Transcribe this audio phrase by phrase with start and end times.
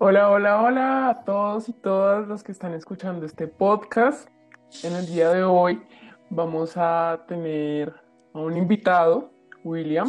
[0.00, 4.28] Hola, hola, hola a todos y todas los que están escuchando este podcast.
[4.84, 5.82] En el día de hoy
[6.30, 7.92] vamos a tener
[8.32, 9.32] a un invitado,
[9.64, 10.08] William,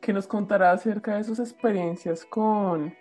[0.00, 2.92] que nos contará acerca de sus experiencias con,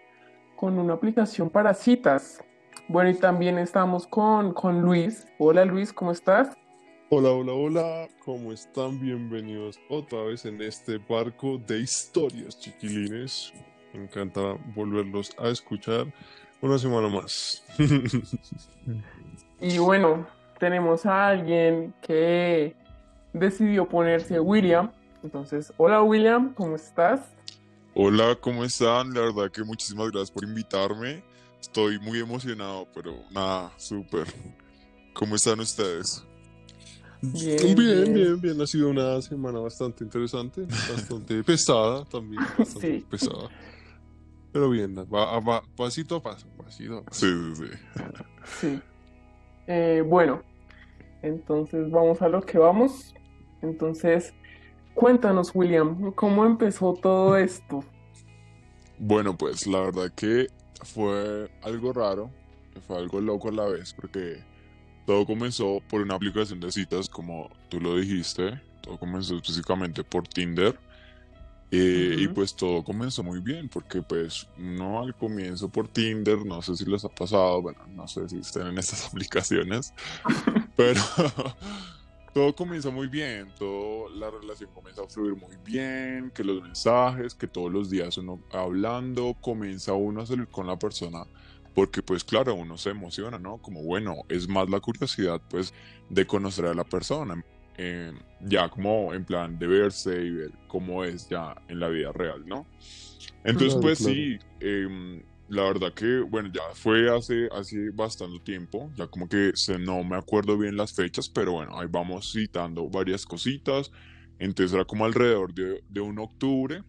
[0.55, 2.43] con una aplicación para citas.
[2.87, 5.25] Bueno, y también estamos con, con Luis.
[5.39, 6.55] Hola Luis, ¿cómo estás?
[7.09, 8.99] Hola, hola, hola, ¿cómo están?
[8.99, 13.51] Bienvenidos otra vez en este barco de historias, chiquilines.
[13.93, 16.07] Me encanta volverlos a escuchar
[16.61, 17.63] una semana más.
[19.61, 20.27] y bueno,
[20.59, 22.75] tenemos a alguien que
[23.33, 24.91] decidió ponerse William.
[25.23, 27.21] Entonces, hola William, ¿cómo estás?
[27.95, 29.13] Hola, ¿cómo están?
[29.13, 31.23] La verdad que muchísimas gracias por invitarme.
[31.59, 34.27] Estoy muy emocionado, pero nada, súper.
[35.13, 36.23] ¿Cómo están ustedes?
[37.21, 43.49] Bien, bien, bien, bien, Ha sido una semana bastante interesante, bastante pesada también, bastante pesada.
[44.51, 48.03] Pero bien, va, va, pasito a paso, pasito Sí, sí, sí.
[48.59, 48.81] sí.
[49.67, 50.41] Eh, bueno,
[51.21, 53.13] entonces vamos a lo que vamos.
[53.61, 54.33] Entonces,
[54.95, 57.83] cuéntanos, William, ¿cómo empezó todo esto?
[58.97, 60.47] Bueno, pues la verdad que
[60.83, 62.31] fue algo raro,
[62.87, 64.43] fue algo loco a la vez, porque
[65.05, 68.61] todo comenzó por una aplicación de citas, como tú lo dijiste.
[68.81, 70.79] Todo comenzó específicamente por Tinder.
[71.71, 76.63] Eh, y pues todo comenzó muy bien, porque pues no al comienzo por Tinder, no
[76.63, 79.93] sé si les ha pasado, bueno, no sé si estén en estas aplicaciones,
[80.75, 80.99] pero
[82.33, 87.35] todo comienza muy bien, todo, la relación comienza a fluir muy bien, que los mensajes,
[87.35, 91.23] que todos los días uno hablando, comienza uno a salir con la persona,
[91.75, 93.59] porque pues claro, uno se emociona, ¿no?
[93.59, 95.71] Como bueno, es más la curiosidad pues
[96.09, 97.45] de conocer a la persona
[97.81, 102.11] eh, ya como en plan de verse y ver cómo es ya en la vida
[102.11, 102.67] real, ¿no?
[103.45, 109.07] Entonces, pues sí, em, la verdad que, bueno, ya fue hace, hace bastante tiempo, ya
[109.07, 113.25] como que se, no me acuerdo bien las fechas, pero bueno, ahí vamos citando varias
[113.25, 113.89] cositas.
[114.39, 116.83] Entonces era como alrededor de, de un octubre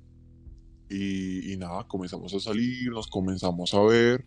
[0.88, 4.24] y, y, nada, comenzamos a salir, nos comenzamos a ver.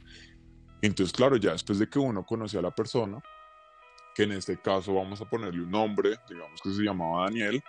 [0.81, 3.21] Entonces, claro, ya después de que uno conocía a la persona,
[4.13, 7.61] que en este caso vamos a ponerle un nombre, digamos que se llamaba Daniel.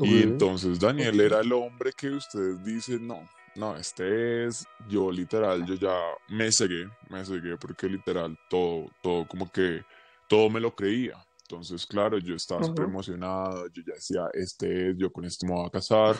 [0.00, 5.66] Y entonces Daniel era el hombre que ustedes dicen, no, no, este es, yo literal,
[5.66, 9.82] yo ya me cegué, me cegué porque literal todo, todo como que,
[10.28, 11.14] todo me lo creía.
[11.42, 15.54] Entonces, claro, yo estaba súper emocionado, yo ya decía, este es, yo con este me
[15.54, 16.14] voy a casar.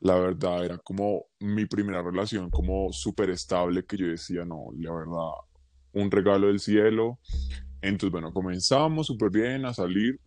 [0.00, 4.92] La verdad era como mi primera relación como súper estable que yo decía, no, la
[4.92, 5.30] verdad,
[5.92, 7.20] un regalo del cielo.
[7.84, 10.18] Entonces, bueno, comenzamos súper bien a salir.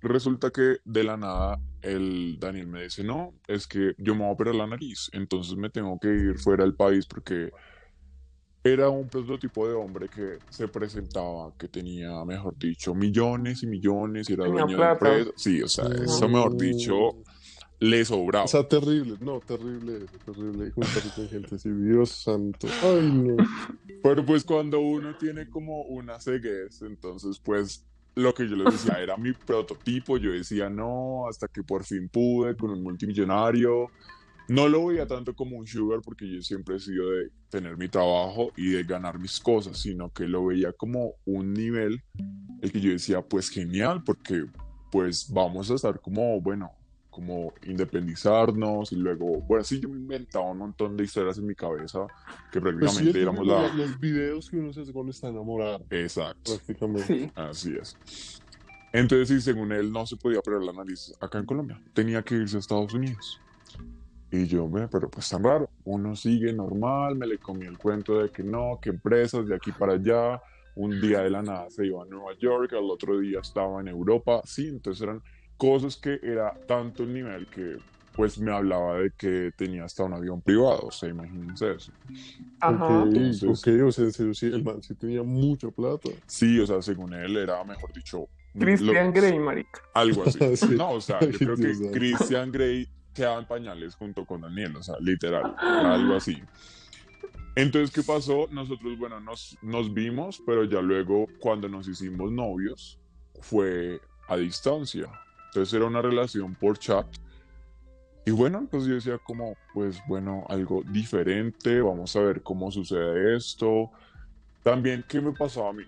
[0.00, 4.28] Resulta que de la nada el Daniel me dice, no, es que yo me voy
[4.28, 7.50] a operar la nariz, entonces me tengo que ir fuera del país porque
[8.62, 14.30] era un prototipo de hombre que se presentaba, que tenía, mejor dicho, millones y millones
[14.30, 15.30] y era dueño de empresa.
[15.36, 16.94] Sí, o sea, eso mejor dicho
[17.80, 18.44] le sobraba.
[18.44, 20.70] O sea, terrible, no, terrible, terrible.
[20.70, 22.68] Juntarse con gente así, Dios santo.
[22.82, 23.36] Ay, no.
[24.02, 29.00] Pero pues cuando uno tiene como una ceguez, entonces pues lo que yo les decía
[29.02, 30.18] era mi prototipo.
[30.18, 33.90] Yo decía no, hasta que por fin pude con un multimillonario.
[34.48, 37.88] No lo veía tanto como un sugar porque yo siempre he sido de tener mi
[37.88, 42.02] trabajo y de ganar mis cosas, sino que lo veía como un nivel
[42.60, 44.44] el que yo decía, pues genial, porque
[44.90, 46.72] pues vamos a estar como, bueno,
[47.10, 51.54] como independizarnos y luego, bueno, sí, yo me inventaba un montón de historias en mi
[51.54, 52.06] cabeza
[52.52, 53.74] que pues prácticamente éramos la...
[53.74, 55.84] Los videos que uno se hace cuando está enamorado.
[55.90, 56.52] Exacto.
[56.54, 57.32] Prácticamente.
[57.34, 57.96] Así es.
[58.92, 61.80] Entonces, sí, según él, no se podía operar la nariz acá en Colombia.
[61.92, 63.40] Tenía que irse a Estados Unidos.
[64.32, 65.68] Y yo, pero pues tan raro.
[65.84, 69.72] Uno sigue normal, me le comí el cuento de que no, que empresas de aquí
[69.72, 70.40] para allá.
[70.76, 73.88] Un día de la nada se iba a Nueva York, al otro día estaba en
[73.88, 74.40] Europa.
[74.44, 75.20] Sí, entonces eran
[75.60, 77.76] cosas que era tanto el nivel que
[78.16, 81.92] pues me hablaba de que tenía hasta un avión privado, o sea, imagínense eso.
[82.60, 83.02] Ajá.
[83.02, 86.08] Entonces, ok, o sea, en serio, sí, el man sí tenía mucha plata.
[86.26, 88.26] Sí, o sea, según él era, mejor dicho...
[88.58, 89.80] Christian Grey, marica.
[89.94, 90.38] Algo así.
[90.76, 94.82] No, o sea, yo creo que Christian Grey quedaba en pañales junto con Daniel, o
[94.82, 96.42] sea, literal, algo así.
[97.54, 98.48] Entonces, ¿qué pasó?
[98.50, 102.98] Nosotros, bueno, nos, nos vimos, pero ya luego, cuando nos hicimos novios,
[103.40, 105.06] fue a distancia.
[105.50, 107.06] Entonces era una relación por chat.
[108.24, 113.36] Y bueno, entonces yo decía como, pues bueno, algo diferente, vamos a ver cómo sucede
[113.36, 113.90] esto.
[114.62, 115.82] También, ¿qué me pasó a mí?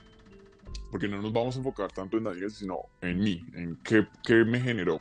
[0.90, 4.44] Porque no nos vamos a enfocar tanto en Daniel, sino en mí, en qué, qué
[4.44, 5.00] me generó.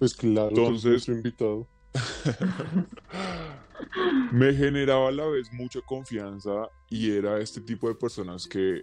[0.00, 1.68] Pues claro, entonces, invitado.
[4.32, 8.82] me generaba a la vez mucha confianza y era este tipo de personas que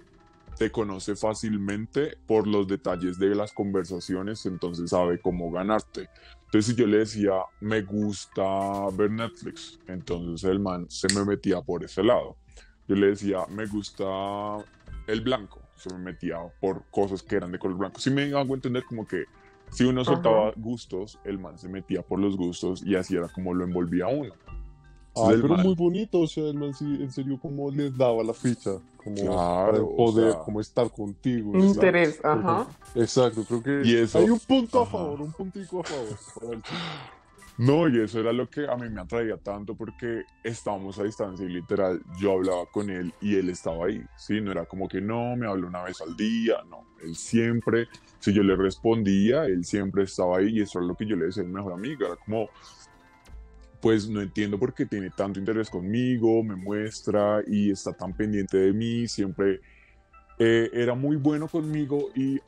[0.58, 6.10] te conoce fácilmente por los detalles de las conversaciones, entonces sabe cómo ganarte.
[6.46, 8.44] Entonces si yo le decía, me gusta
[8.94, 12.38] ver Netflix, entonces el man se me metía por ese lado.
[12.88, 14.06] Yo le decía, me gusta
[15.08, 18.00] el blanco, se me metía por cosas que eran de color blanco.
[18.00, 19.26] Si me hago entender como que
[19.72, 23.54] si uno soltaba gustos, el man se metía por los gustos y así era como
[23.54, 24.34] lo envolvía uno.
[25.16, 28.34] Ay, pero muy bonito, o sea, el man sí, en serio, como les daba la
[28.34, 31.56] ficha, como claro, poder, como estar contigo.
[31.56, 32.68] Interés, ajá.
[32.96, 36.18] Exacto, creo que y eso, hay un punto a favor, un puntico a favor.
[37.58, 41.46] No, y eso era lo que a mí me atraía tanto porque estábamos a distancia
[41.46, 44.42] y literal yo hablaba con él y él estaba ahí, ¿sí?
[44.42, 47.88] No era como que no, me habló una vez al día, no, él siempre,
[48.20, 51.26] si yo le respondía, él siempre estaba ahí y eso era lo que yo le
[51.26, 52.50] decía a mi mejor amiga, era como,
[53.84, 58.56] pues no entiendo por qué tiene tanto interés conmigo, me muestra y está tan pendiente
[58.56, 59.60] de mí, siempre
[60.40, 62.40] eh, era muy bueno conmigo y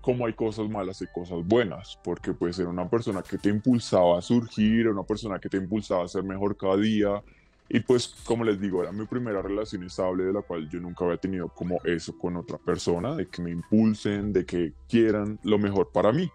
[0.00, 4.18] como hay cosas malas y cosas buenas, porque pues era una persona que te impulsaba
[4.18, 7.22] a surgir, una persona que te impulsaba a ser mejor cada día
[7.68, 11.04] y pues como les digo, era mi primera relación estable de la cual yo nunca
[11.04, 15.56] había tenido como eso con otra persona, de que me impulsen, de que quieran lo
[15.56, 16.28] mejor para mí.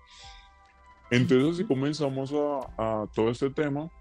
[1.11, 3.91] Entonces así comenzamos a, a todo este tema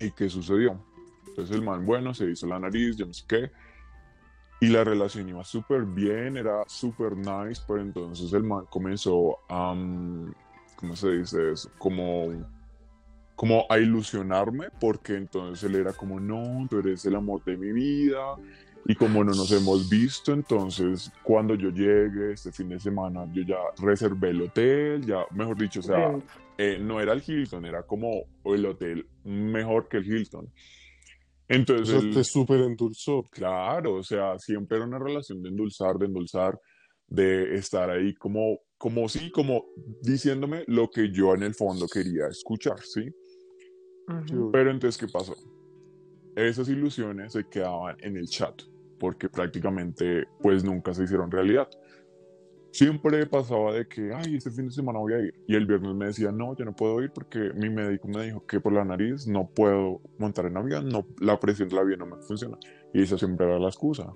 [0.00, 0.78] ¿Y qué sucedió?
[1.26, 3.50] Entonces el man, bueno, se hizo la nariz, yo no sé qué.
[4.60, 9.72] Y la relación iba súper bien, era súper nice, pero entonces el man comenzó a,
[10.76, 11.70] ¿cómo se dice eso?
[11.78, 12.26] Como,
[13.36, 17.70] como a ilusionarme, porque entonces él era como, no, tú eres el amor de mi
[17.70, 18.34] vida,
[18.90, 23.42] y como no nos hemos visto, entonces cuando yo llegue este fin de semana, yo
[23.42, 26.18] ya reservé el hotel, ya, mejor dicho, o sea,
[26.56, 30.50] eh, no era el Hilton, era como el hotel mejor que el Hilton.
[31.48, 33.24] Entonces, Eso te súper endulzó.
[33.30, 36.58] Claro, o sea, siempre era una relación de endulzar, de endulzar,
[37.06, 39.66] de estar ahí como, como sí, como
[40.00, 43.10] diciéndome lo que yo en el fondo quería escuchar, ¿sí?
[44.50, 45.34] Pero entonces, ¿qué pasó?
[46.46, 48.62] esas ilusiones se quedaban en el chat,
[48.98, 51.68] porque prácticamente pues nunca se hicieron realidad.
[52.70, 55.34] Siempre pasaba de que, ay, este fin de semana voy a ir.
[55.46, 58.44] Y el viernes me decía, no, yo no puedo ir porque mi médico me dijo
[58.46, 62.06] que por la nariz no puedo montar en avión, no, la presión del avión no
[62.06, 62.58] me funciona.
[62.92, 64.12] Y esa siempre era la excusa.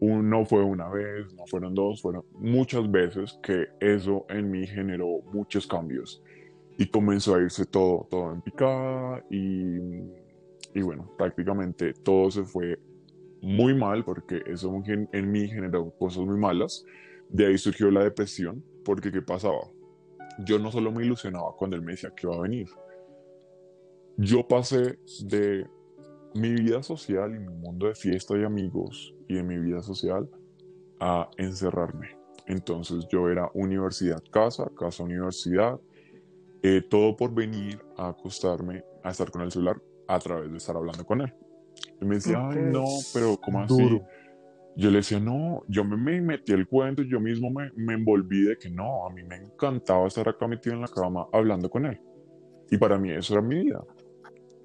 [0.00, 5.22] no fue una vez, no fueron dos, fueron muchas veces que eso en mí generó
[5.32, 6.22] muchos cambios.
[6.76, 9.78] Y comenzó a irse todo, todo en picada y
[10.74, 12.78] y bueno, prácticamente todo se fue
[13.44, 16.84] muy mal porque eso en mí generó cosas muy malas.
[17.28, 19.70] De ahí surgió la depresión porque ¿qué pasaba?
[20.46, 22.68] Yo no solo me ilusionaba cuando él me decía que iba a venir.
[24.16, 25.66] Yo pasé de
[26.34, 30.28] mi vida social y mi mundo de fiesta y amigos y de mi vida social
[31.00, 32.16] a encerrarme.
[32.46, 35.80] Entonces yo era universidad, casa, casa, universidad,
[36.62, 40.76] eh, todo por venir a acostarme a estar con el celular a través de estar
[40.76, 41.32] hablando con él.
[42.00, 44.00] Y me decía, ay, no, pero ¿cómo así?
[44.76, 48.42] Yo le decía, no, yo me, me metí el cuento, yo mismo me, me, envolví
[48.42, 51.86] de que no, a mí me encantaba estar acá metido en la cama hablando con
[51.86, 52.00] él.
[52.70, 53.84] Y para mí eso era mi vida.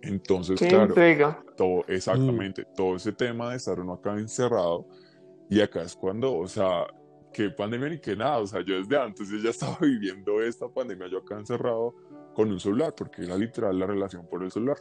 [0.02, 0.96] Entonces, claro,
[1.56, 2.76] todo, exactamente, mm.
[2.76, 4.88] todo ese tema de estar uno acá encerrado,
[5.50, 6.86] y acá es cuando, o sea,
[7.34, 10.68] qué pandemia ni qué nada, o sea, yo desde antes yo ya estaba viviendo esta
[10.70, 11.96] pandemia, yo acá encerrado
[12.34, 14.78] con un celular, porque era literal la relación por el celular.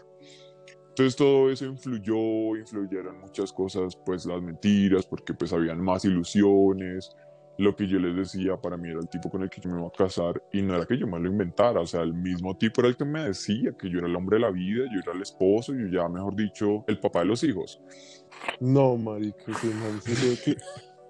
[0.99, 7.17] Entonces todo eso influyó, influyeron muchas cosas, pues las mentiras, porque pues habían más ilusiones.
[7.57, 9.79] Lo que yo les decía para mí era el tipo con el que yo me
[9.79, 12.57] iba a casar y no era que yo me lo inventara, o sea, el mismo
[12.57, 14.99] tipo era el que me decía que yo era el hombre de la vida, yo
[15.01, 17.81] era el esposo, yo ya, mejor dicho, el papá de los hijos.
[18.59, 19.53] No, marica,
[20.45, 20.57] que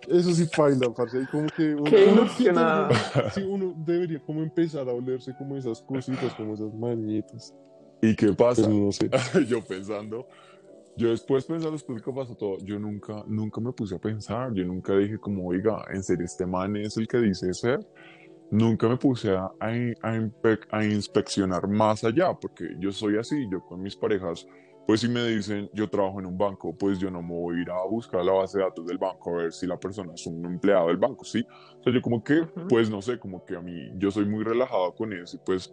[0.06, 5.56] eso sí baila, parce, como que uno, sí, uno debería como empezar a olerse como
[5.56, 7.54] esas cositas, como esas manitas.
[8.00, 8.68] ¿Y qué pasa?
[8.68, 9.10] no sé.
[9.48, 10.26] yo pensando,
[10.96, 14.64] yo después pensando después qué pasó todo, yo nunca, nunca me puse a pensar, yo
[14.64, 17.86] nunca dije como, oiga, en serio, este man es el que dice ser.
[18.50, 23.82] Nunca me puse a, a, a, inspeccionar más allá, porque yo soy así, yo con
[23.82, 24.46] mis parejas,
[24.86, 27.62] pues si me dicen, yo trabajo en un banco, pues yo no me voy a
[27.62, 30.26] ir a buscar la base de datos del banco a ver si la persona es
[30.26, 31.44] un empleado del banco, ¿sí?
[31.78, 32.40] O sea, yo como que,
[32.70, 35.70] pues no sé, como que a mí, yo soy muy relajado con eso y pues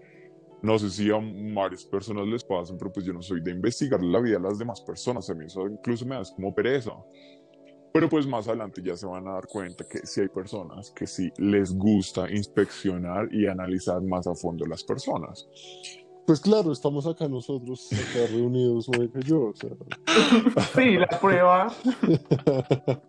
[0.62, 1.20] no sé si a
[1.54, 4.58] varias personas les pasan, pero pues yo no soy de investigar la vida de las
[4.58, 5.30] demás personas.
[5.30, 6.92] A mí eso incluso me da como pereza.
[7.94, 11.08] Pero pues más adelante ya se van a dar cuenta que sí hay personas que
[11.08, 15.48] sí les gusta inspeccionar y analizar más a fondo las personas.
[16.26, 19.50] Pues claro, estamos acá nosotros, acá reunidos, que yo.
[19.50, 19.70] O sea.
[20.76, 21.72] Sí, la prueba.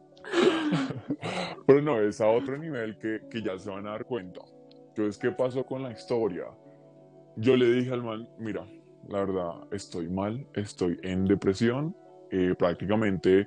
[1.66, 4.42] Pero no, es a otro nivel que, que ya se van a dar cuenta.
[4.88, 6.44] Entonces, ¿qué pasó con la historia?
[7.37, 8.66] Yo le dije al man, mira,
[9.09, 11.95] la verdad, estoy mal, estoy en depresión,
[12.31, 13.47] eh, prácticamente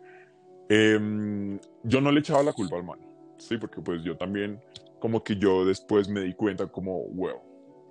[0.69, 2.99] em, yo no le echaba la culpa al man,
[3.37, 4.61] sí, porque pues yo también,
[4.99, 7.41] como que yo después me di cuenta como, wow,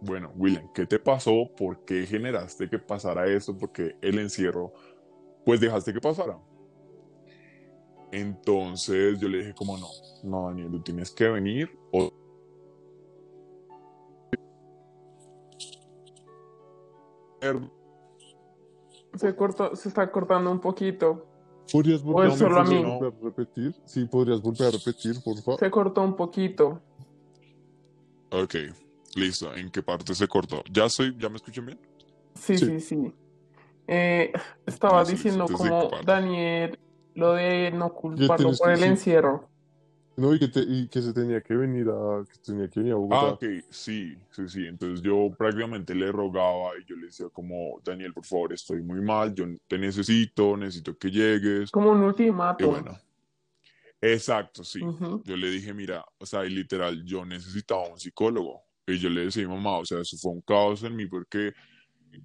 [0.01, 1.51] bueno, William, ¿qué te pasó?
[1.57, 3.57] ¿Por qué generaste que pasara esto?
[3.59, 4.73] Porque el encierro,
[5.45, 6.39] pues dejaste que pasara.
[8.13, 9.89] Entonces yo le dije como no,
[10.23, 11.69] no, Daniel, tú tienes que venir.
[19.15, 21.27] Se, cortó, se está cortando un poquito.
[21.73, 22.83] ¿Podrías volver, solo a mí?
[22.83, 23.75] a repetir?
[23.85, 25.61] Sí, podrías volver a repetir, por favor.
[25.61, 26.81] Se cortó un poquito.
[28.31, 28.55] Ok.
[29.15, 30.63] Listo, ¿en qué parte se cortó?
[30.71, 31.79] ¿Ya soy, ya me escuchan bien?
[32.35, 33.15] Sí, sí, sí.
[33.87, 34.33] Eh,
[34.67, 36.79] estaba diciendo como Daniel,
[37.15, 39.49] lo de no culparlo por el encierro.
[40.19, 42.97] No, y que, y que se tenía que venir a, que tenía que venir a
[42.97, 43.21] Bogotá.
[43.21, 44.67] Ah, ok, sí, sí, sí.
[44.67, 49.01] Entonces yo prácticamente le rogaba y yo le decía como, Daniel, por favor, estoy muy
[49.01, 51.71] mal, yo te necesito, necesito que llegues.
[51.71, 52.65] Como un ultimato.
[52.65, 52.99] Y bueno,
[54.01, 54.81] exacto, sí.
[55.23, 58.61] Yo le dije, mira, o sea, y literal, yo necesitaba un psicólogo.
[58.89, 61.53] Y yo le decía, mamá, o sea, eso fue un caos en mí porque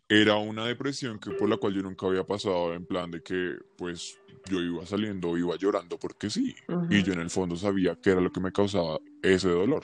[0.08, 3.58] era una depresión que por la cual yo nunca había pasado en plan de que
[3.78, 4.18] pues
[4.50, 6.56] yo iba saliendo, iba llorando porque sí.
[6.90, 9.84] Y yo en el fondo sabía que era lo que me causaba ese dolor.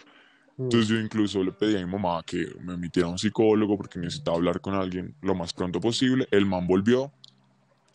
[0.58, 0.64] Mm.
[0.64, 4.38] Entonces yo incluso le pedí a mi mamá que me emitiera un psicólogo porque necesitaba
[4.38, 6.28] hablar con alguien lo más pronto posible.
[6.32, 7.12] El man volvió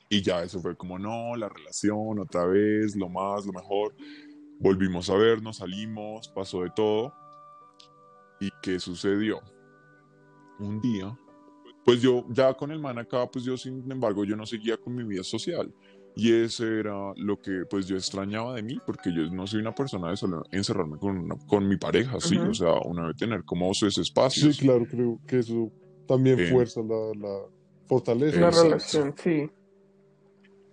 [0.09, 3.95] y ya eso fue como, no, la relación otra vez, lo más, lo mejor.
[4.61, 7.13] Volvimos a vernos, salimos, pasó de todo.
[8.41, 9.41] ¿Y qué sucedió?
[10.59, 11.19] Un día,
[11.85, 14.95] pues yo ya con el man acá, pues yo sin embargo, yo no seguía con
[14.95, 15.73] mi vida social.
[16.17, 19.75] Y ese era lo que pues yo extrañaba de mí, porque yo no soy una
[19.75, 23.75] persona de solo encerrarme con, con mi pareja, sí, o sea, uno debe tener como
[23.75, 24.55] sus espacios.
[24.55, 25.73] Sí, claro, creo que eso
[26.07, 27.39] también fuerza la, la
[27.89, 28.41] fortaleza.
[28.41, 29.51] La relación, sí.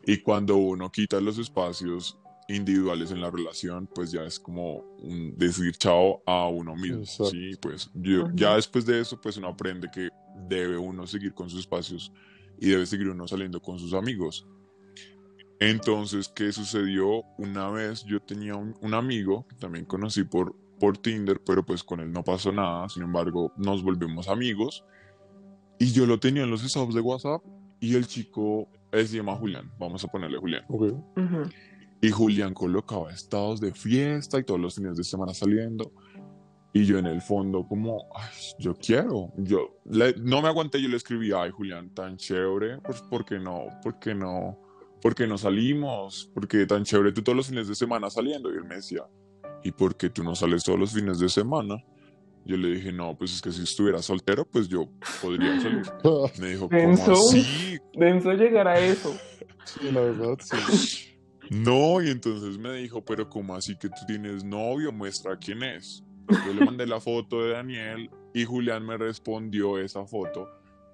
[0.06, 5.36] Y cuando uno quita los espacios individuales en la relación, pues ya es como un
[5.38, 7.06] decir chao a uno mismo.
[7.06, 10.10] Sí, pues yo, ya después de eso, pues uno aprende que
[10.47, 12.11] debe uno seguir con sus espacios
[12.59, 14.47] y debe seguir uno saliendo con sus amigos.
[15.59, 17.23] Entonces, ¿qué sucedió?
[17.38, 22.00] Una vez yo tenía un, un amigo, también conocí por, por Tinder, pero pues con
[22.00, 24.83] él no pasó nada, sin embargo, nos volvimos amigos.
[25.77, 27.43] Y yo lo tenía en los estados de WhatsApp
[27.79, 30.63] y el chico, él se llama Julián, vamos a ponerle Julián.
[30.67, 30.93] Okay.
[32.01, 35.91] Y Julián colocaba estados de fiesta y todos los fines de semana saliendo.
[36.74, 38.08] Y yo en el fondo como,
[38.58, 39.34] yo quiero.
[39.38, 43.66] Yo no me aguanté, yo le escribí, ay Julián, tan chévere, pues ¿por qué no?
[43.84, 44.58] ¿Por qué no?
[45.01, 46.30] ¿Por qué no salimos?
[46.34, 48.54] ¿Por qué tan chévere tú todos los fines de semana saliendo?
[48.54, 49.04] Y él me decía,
[49.63, 51.84] ¿y por qué tú no sales todos los fines de semana?
[52.46, 54.90] Yo le dije, no, pues es que si estuviera soltero, pues yo
[55.22, 55.84] podría salir.
[56.40, 57.78] Me dijo, ¿cómo así?
[57.94, 59.13] Denso llegar a eso.
[59.63, 61.12] Sí, la verdad, sí.
[61.51, 64.92] No, y entonces me dijo, pero ¿cómo así que tú tienes novio?
[64.92, 66.04] Muestra quién es.
[66.30, 70.50] Yo le mandé la foto de Daniel y Julián me respondió esa foto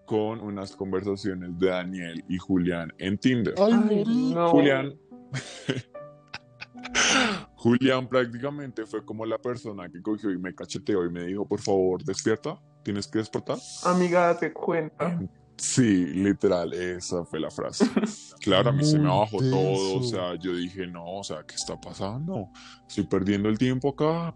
[0.06, 3.56] con unas conversaciones de Daniel y Julián en Tinder.
[3.58, 4.50] Ay, no.
[4.50, 4.98] Julián.
[7.56, 11.60] Julián prácticamente fue como la persona que cogió y me cacheteó y me dijo, por
[11.60, 13.58] favor, despierta, tienes que despertar.
[13.84, 15.20] Amiga, date cuenta.
[15.58, 17.86] Sí, literal, esa fue la frase.
[18.40, 21.56] Claro, a mí se me bajó todo, o sea, yo dije, no, o sea, ¿qué
[21.56, 22.50] está pasando?
[22.88, 24.34] Estoy perdiendo el tiempo acá.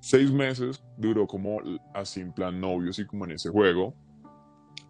[0.00, 1.60] Seis meses duró como
[1.94, 3.94] así en plan novio, así como en ese juego.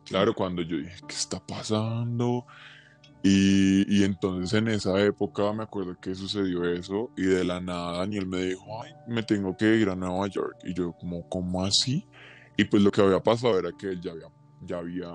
[0.05, 2.47] Claro, cuando yo dije, ¿qué está pasando?
[3.23, 7.99] Y, y, entonces en esa época me acuerdo que sucedió eso y de la nada
[7.99, 10.57] Daniel me dijo, ay, me tengo que ir a Nueva York.
[10.65, 12.07] Y yo como, ¿cómo así?
[12.57, 14.29] Y pues lo que había pasado era que él ya había
[14.63, 15.11] ya había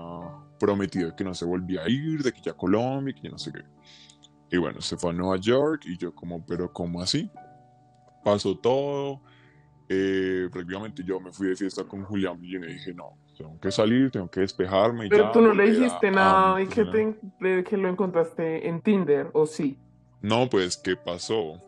[0.58, 3.52] prometido que no se volvía a ir, de que ya Colombia, que ya no sé
[3.52, 3.62] qué.
[4.50, 7.30] Y bueno, se fue a Nueva York y yo como, pero ¿cómo así?
[8.24, 9.20] Pasó todo.
[9.88, 13.70] Eh, prácticamente yo me fui de fiesta con Julián y me dije, no, tengo que
[13.70, 15.08] salir, tengo que despejarme.
[15.08, 19.46] Pero tú no le dijiste nada y que, te, que lo encontraste en Tinder, ¿o
[19.46, 19.78] sí?
[20.22, 21.60] No, pues, ¿qué pasó?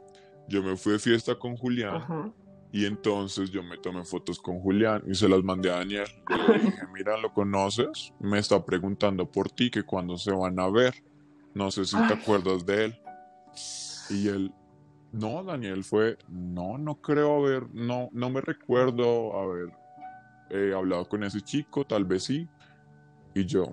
[0.49, 1.97] Yo me fui de fiesta con Julián.
[1.97, 2.33] Ajá
[2.77, 6.09] y entonces yo me tomé fotos con Julián y se las mandé a Daniel.
[6.29, 8.13] le dije, mira, ¿lo conoces?
[8.21, 10.95] Me está preguntando por ti, que cuando se van a ver.
[11.55, 13.01] No sé si te acuerdas de él.
[14.11, 14.53] Y él,
[15.17, 19.73] no, Daniel fue, no, no creo haber, no, no me recuerdo haber
[20.51, 22.47] eh, hablado con ese chico, tal vez sí.
[23.35, 23.65] Y yo,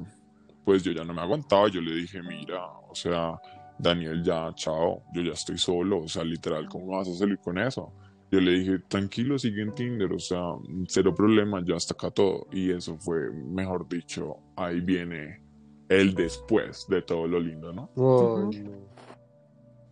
[0.66, 3.40] pues yo ya no me aguantaba, yo le dije, mira, o sea,
[3.78, 7.58] Daniel, ya, chao, yo ya estoy solo, o sea, literal, ¿cómo vas a salir con
[7.58, 7.92] eso?
[8.32, 10.42] Yo le dije, tranquilo, sigue en Tinder, o sea,
[10.88, 12.48] cero problema, ya hasta acá todo.
[12.52, 15.40] Y eso fue, mejor dicho, ahí viene
[15.90, 17.90] el después de todo lo lindo, ¿no?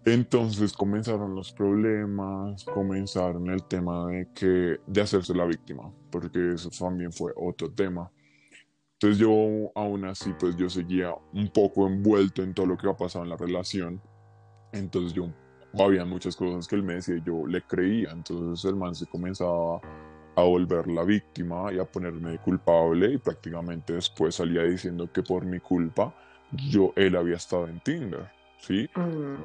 [0.03, 6.69] Entonces comenzaron los problemas, comenzaron el tema de que de hacerse la víctima, porque eso
[6.71, 8.11] también fue otro tema.
[8.93, 12.97] Entonces yo aún así pues yo seguía un poco envuelto en todo lo que ha
[12.97, 14.01] pasado en la relación.
[14.71, 15.31] Entonces yo
[15.79, 18.09] había muchas cosas que él me decía y yo le creía.
[18.11, 19.81] Entonces el man se comenzaba
[20.35, 25.45] a volver la víctima y a ponerme culpable y prácticamente después salía diciendo que por
[25.45, 26.15] mi culpa
[26.69, 28.40] yo él había estado en Tinder.
[28.61, 28.89] ¿Sí?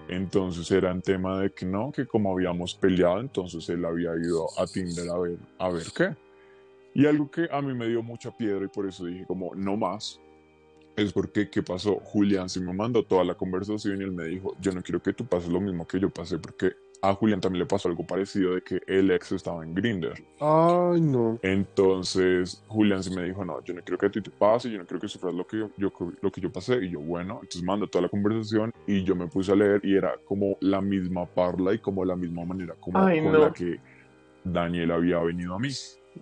[0.08, 4.46] Entonces era un tema de que no, que como habíamos peleado, entonces él había ido
[4.58, 6.14] a Tinder a ver, a ver qué.
[6.94, 9.76] Y algo que a mí me dio mucha piedra y por eso dije como, no
[9.76, 10.20] más,
[10.96, 11.96] es porque, ¿qué pasó?
[11.96, 15.12] Julián se me mandó toda la conversación y él me dijo, yo no quiero que
[15.12, 18.54] tú pases lo mismo que yo pasé porque a Julián también le pasó algo parecido
[18.54, 20.14] de que el ex estaba en Grinder.
[20.40, 21.38] Ay, no.
[21.42, 24.78] Entonces Julián sí me dijo, no, yo no quiero que a ti te pase, yo
[24.78, 26.84] no quiero que sufras lo que yo, lo que yo pasé.
[26.84, 29.96] Y yo, bueno, entonces mando toda la conversación y yo me puse a leer y
[29.96, 33.78] era como la misma parla y como la misma manera como con la que
[34.44, 35.70] Daniel había venido a mí.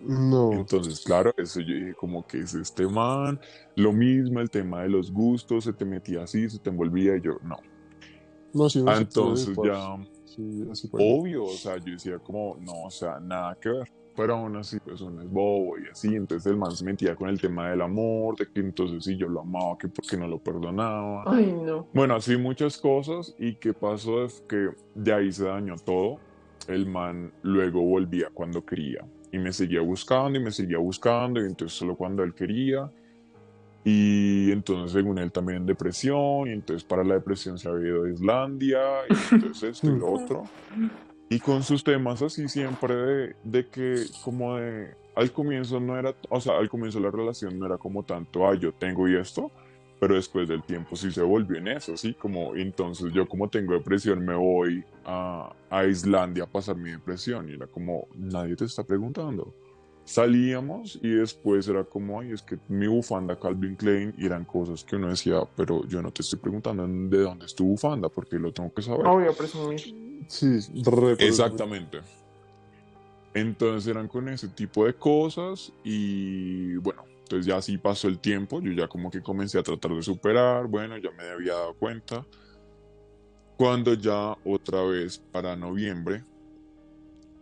[0.03, 0.51] No.
[0.51, 3.39] Entonces, claro, eso yo dije, como que es este man,
[3.75, 7.21] lo mismo, el tema de los gustos, se te metía así, se te envolvía, y
[7.21, 7.57] yo, no.
[8.53, 9.97] No, sí, no Entonces ya,
[10.91, 13.91] obvio, o sea, yo decía como, no, o sea, nada que ver.
[14.15, 17.27] Pero aún así, pues uno es bobo y así, entonces el man se metía con
[17.27, 20.39] el tema del amor, de que entonces sí yo lo amaba, que porque no lo
[20.39, 21.23] perdonaba.
[21.27, 21.87] Ay, no.
[21.93, 26.19] Bueno, así muchas cosas, y qué pasó es que de ahí se dañó todo.
[26.67, 31.45] El man luego volvía cuando quería y me seguía buscando y me seguía buscando y
[31.45, 32.89] entonces solo cuando él quería
[33.87, 38.09] y entonces según él también depresión y entonces para la depresión se había ido a
[38.09, 40.43] Islandia y entonces esto y lo otro
[41.29, 46.15] y con sus temas así siempre de, de, que como de al comienzo no era
[46.29, 49.51] o sea al comienzo la relación no era como tanto ah yo tengo y esto
[49.99, 52.13] pero después del tiempo sí se volvió en eso, ¿sí?
[52.13, 57.49] Como, entonces yo como tengo depresión me voy a, a Islandia a pasar mi depresión
[57.49, 59.53] y era como, nadie te está preguntando.
[60.05, 64.83] Salíamos y después era como, ay, es que mi bufanda Calvin Klein y eran cosas
[64.83, 68.37] que uno decía, pero yo no te estoy preguntando de dónde es tu bufanda porque
[68.37, 69.07] lo tengo que saber.
[69.07, 69.81] Obvio, presumir.
[70.27, 70.59] Sí,
[71.17, 72.01] Exactamente.
[73.33, 78.61] Entonces eran con ese tipo de cosas y bueno, entonces ya así pasó el tiempo,
[78.61, 82.25] yo ya como que comencé a tratar de superar, bueno, ya me había dado cuenta.
[83.57, 86.23] Cuando ya otra vez para noviembre,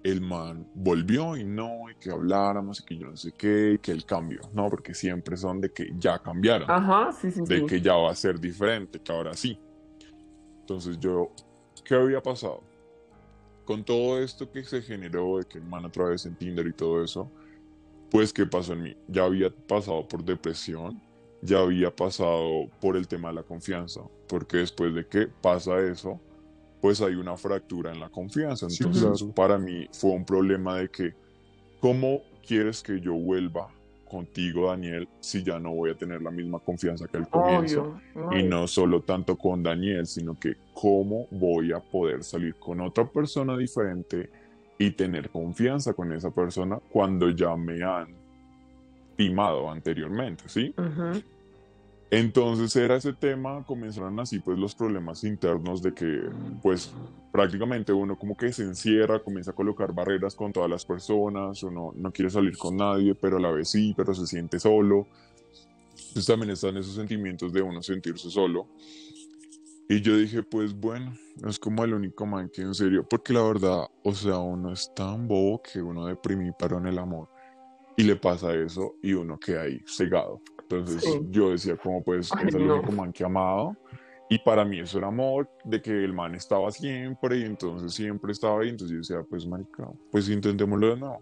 [0.03, 3.77] el man volvió y no, y que habláramos y que yo no sé qué, y
[3.77, 7.65] que el cambio, no, porque siempre son de que ya cambiaron, Ajá, sí, sí, de
[7.65, 9.57] que ya va a ser diferente, que ahora sí.
[10.59, 11.31] Entonces yo,
[11.85, 12.61] ¿qué había pasado?
[13.65, 16.73] Con todo esto que se generó, de que el man otra vez en Tinder y
[16.73, 17.31] todo eso,
[18.11, 18.97] pues, ¿qué pasó en mí?
[19.07, 21.01] Ya había pasado por depresión,
[21.41, 26.19] ya había pasado por el tema de la confianza, porque después de que pasa eso,
[26.83, 28.67] pues hay una fractura en la confianza.
[28.69, 31.13] Entonces, para mí fue un problema de que,
[31.79, 33.69] ¿cómo quieres que yo vuelva
[34.05, 37.95] contigo, Daniel, si ya no voy a tener la misma confianza que al comienzo?
[38.33, 43.05] Y no solo tanto con Daniel, sino que cómo voy a poder salir con otra
[43.09, 44.29] persona diferente
[44.77, 48.09] y tener confianza con esa persona cuando ya me han
[49.15, 50.75] timado anteriormente, ¿sí?
[52.11, 56.21] Entonces era ese tema, comenzaron así pues los problemas internos de que
[56.61, 56.93] pues
[57.31, 61.91] prácticamente uno como que se encierra, comienza a colocar barreras con todas las personas, uno
[61.95, 65.07] no quiere salir con nadie, pero a la vez sí, pero se siente solo.
[65.95, 68.67] Entonces también están esos sentimientos de uno sentirse solo.
[69.89, 71.13] Y yo dije, pues bueno,
[71.47, 74.91] es como el único man que en serio, porque la verdad, o sea, uno es
[74.95, 77.27] tan bobo que uno deprimí para en el amor
[77.97, 80.41] y le pasa eso y uno queda ahí cegado.
[80.79, 83.75] Entonces yo decía como pues es el único man que he amado
[84.29, 88.31] y para mí eso era amor, de que el man estaba siempre y entonces siempre
[88.31, 91.21] estaba ahí, entonces yo decía pues marica, pues intentémoslo de nuevo.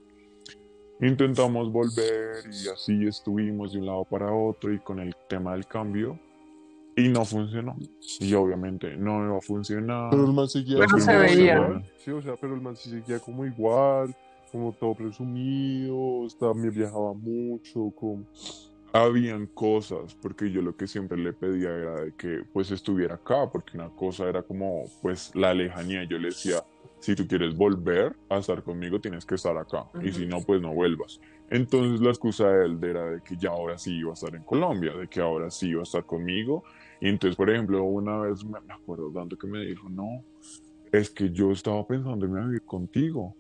[1.02, 5.66] Intentamos volver y así estuvimos de un lado para otro y con el tema del
[5.66, 6.20] cambio
[6.96, 7.76] y no funcionó.
[8.20, 10.10] Y obviamente no iba a funcionar.
[10.12, 11.84] Pero el man seguía Pero se veía.
[11.98, 14.16] Sí, o sea, pero el man sí seguía como igual,
[14.52, 18.26] como todo presumido, también viajaba mucho, como...
[18.94, 23.50] Habían cosas, porque yo lo que siempre le pedía era de que pues estuviera acá,
[23.50, 26.64] porque una cosa era como pues la lejanía, yo le decía,
[27.00, 29.86] si tú quieres volver a estar conmigo, tienes que estar acá.
[30.04, 31.20] Y si no, pues no vuelvas.
[31.50, 34.44] Entonces la excusa de él era de que ya ahora sí iba a estar en
[34.44, 36.64] Colombia, de que ahora sí iba a estar conmigo.
[37.02, 40.24] Y entonces, por ejemplo, una vez me acuerdo tanto que me dijo, no,
[40.92, 43.36] es que yo estaba pensando en vivir contigo.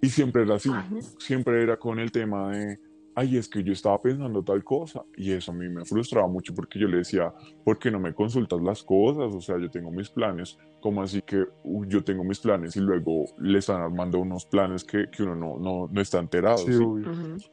[0.00, 0.70] Y siempre era así,
[1.18, 2.78] siempre era con el tema de,
[3.16, 5.02] ay, es que yo estaba pensando tal cosa.
[5.16, 7.32] Y eso a mí me frustraba mucho porque yo le decía,
[7.64, 9.34] ¿por qué no me consultas las cosas?
[9.34, 11.44] O sea, yo tengo mis planes, como así que
[11.88, 15.58] yo tengo mis planes y luego le están armando unos planes que, que uno no,
[15.58, 16.58] no, no, está enterado.
[16.58, 16.72] Sí,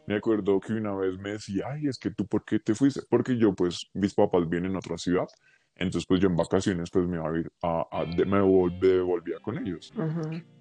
[0.05, 3.01] Me acuerdo que una vez me decía, ay, es que tú, ¿por qué te fuiste?
[3.09, 5.27] Porque yo, pues, mis papás vienen a otra ciudad
[5.75, 9.93] entonces, pues yo en vacaciones, pues me iba a ir a, me volvía con ellos.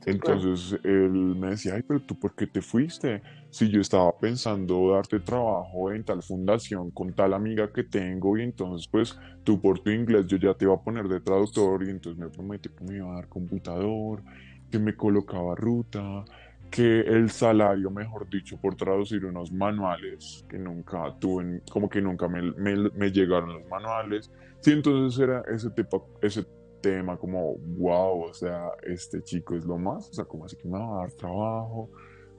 [0.05, 3.23] Entonces, él me decía, ay, pero tú, ¿por qué te fuiste?
[3.51, 8.43] Si yo estaba pensando darte trabajo en tal fundación con tal amiga que tengo, y
[8.43, 11.91] entonces, pues, tú por tu inglés, yo ya te iba a poner de traductor, y
[11.91, 14.25] entonces me prometió que me iba a dar computador,
[14.71, 16.25] que me colocaba ruta,
[16.71, 22.29] que el salario, mejor dicho, por traducir unos manuales que nunca tuve, como que nunca
[22.29, 26.47] me, me, me llegaron los manuales Sí, entonces era ese, tipo, ese
[26.81, 30.69] tema como, wow, o sea, este chico es lo más, o sea, como así que
[30.69, 31.91] me va a dar trabajo,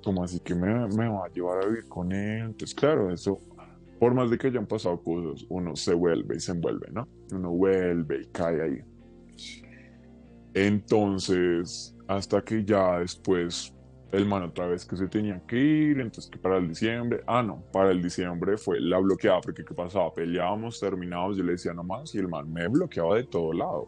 [0.03, 2.45] como así que me, me va a llevar a vivir con él.
[2.45, 3.37] Entonces, claro, eso,
[3.99, 7.07] por más de que hayan pasado cosas, uno se vuelve y se envuelve, ¿no?
[7.33, 8.81] Uno vuelve y cae ahí.
[10.53, 13.73] Entonces, hasta que ya después
[14.13, 17.41] el man otra vez que se tenía que ir, entonces que para el diciembre, ah
[17.41, 20.13] no, para el diciembre fue la bloqueada, porque ¿qué pasaba?
[20.13, 23.87] Peleábamos, terminábamos, yo le decía nomás y el man me bloqueaba de todo lado.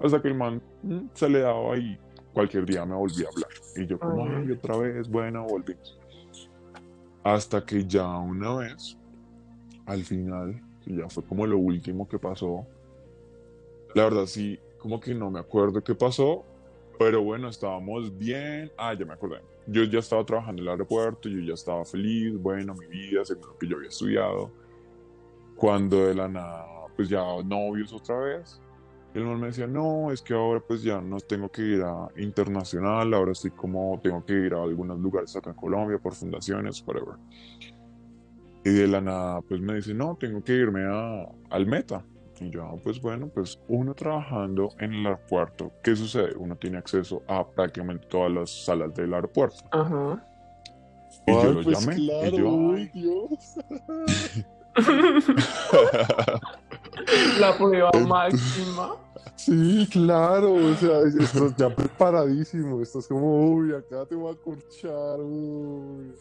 [0.00, 1.98] Hasta que el man mm, se le daba y
[2.32, 3.50] cualquier día me volvía a hablar.
[3.76, 6.00] Y yo como, ay, otra vez, bueno, volvimos.
[7.22, 8.96] Hasta que ya una vez,
[9.84, 12.66] al final, ya fue como lo último que pasó,
[13.94, 16.46] la verdad sí, como que no me acuerdo qué pasó,
[16.98, 18.70] pero bueno, estábamos bien.
[18.76, 19.40] Ah, ya me acordé.
[19.66, 23.48] Yo ya estaba trabajando en el aeropuerto, yo ya estaba feliz, bueno, mi vida, según
[23.48, 24.50] lo que yo había estudiado.
[25.56, 28.60] Cuando de la nada, pues ya novios otra vez.
[29.14, 31.82] Y el man me decía, no, es que ahora pues ya no tengo que ir
[31.82, 36.14] a internacional, ahora estoy como, tengo que ir a algunos lugares acá en Colombia por
[36.14, 37.14] fundaciones, whatever.
[38.64, 42.04] Y de la nada, pues me dice, no, tengo que irme a, al Meta.
[42.40, 46.34] Y yo, ah, pues bueno, pues uno trabajando en el aeropuerto, ¿qué sucede?
[46.36, 49.62] Uno tiene acceso a prácticamente todas las salas del aeropuerto.
[49.70, 50.26] Ajá.
[51.26, 51.96] Y yo lo pues llamé.
[52.00, 53.54] y yo, Dios.
[57.38, 58.96] La prueba máxima.
[59.36, 65.20] Sí, claro, o sea, estás ya preparadísimo, estás como, uy, acá te voy a corchar,
[65.20, 66.14] uy.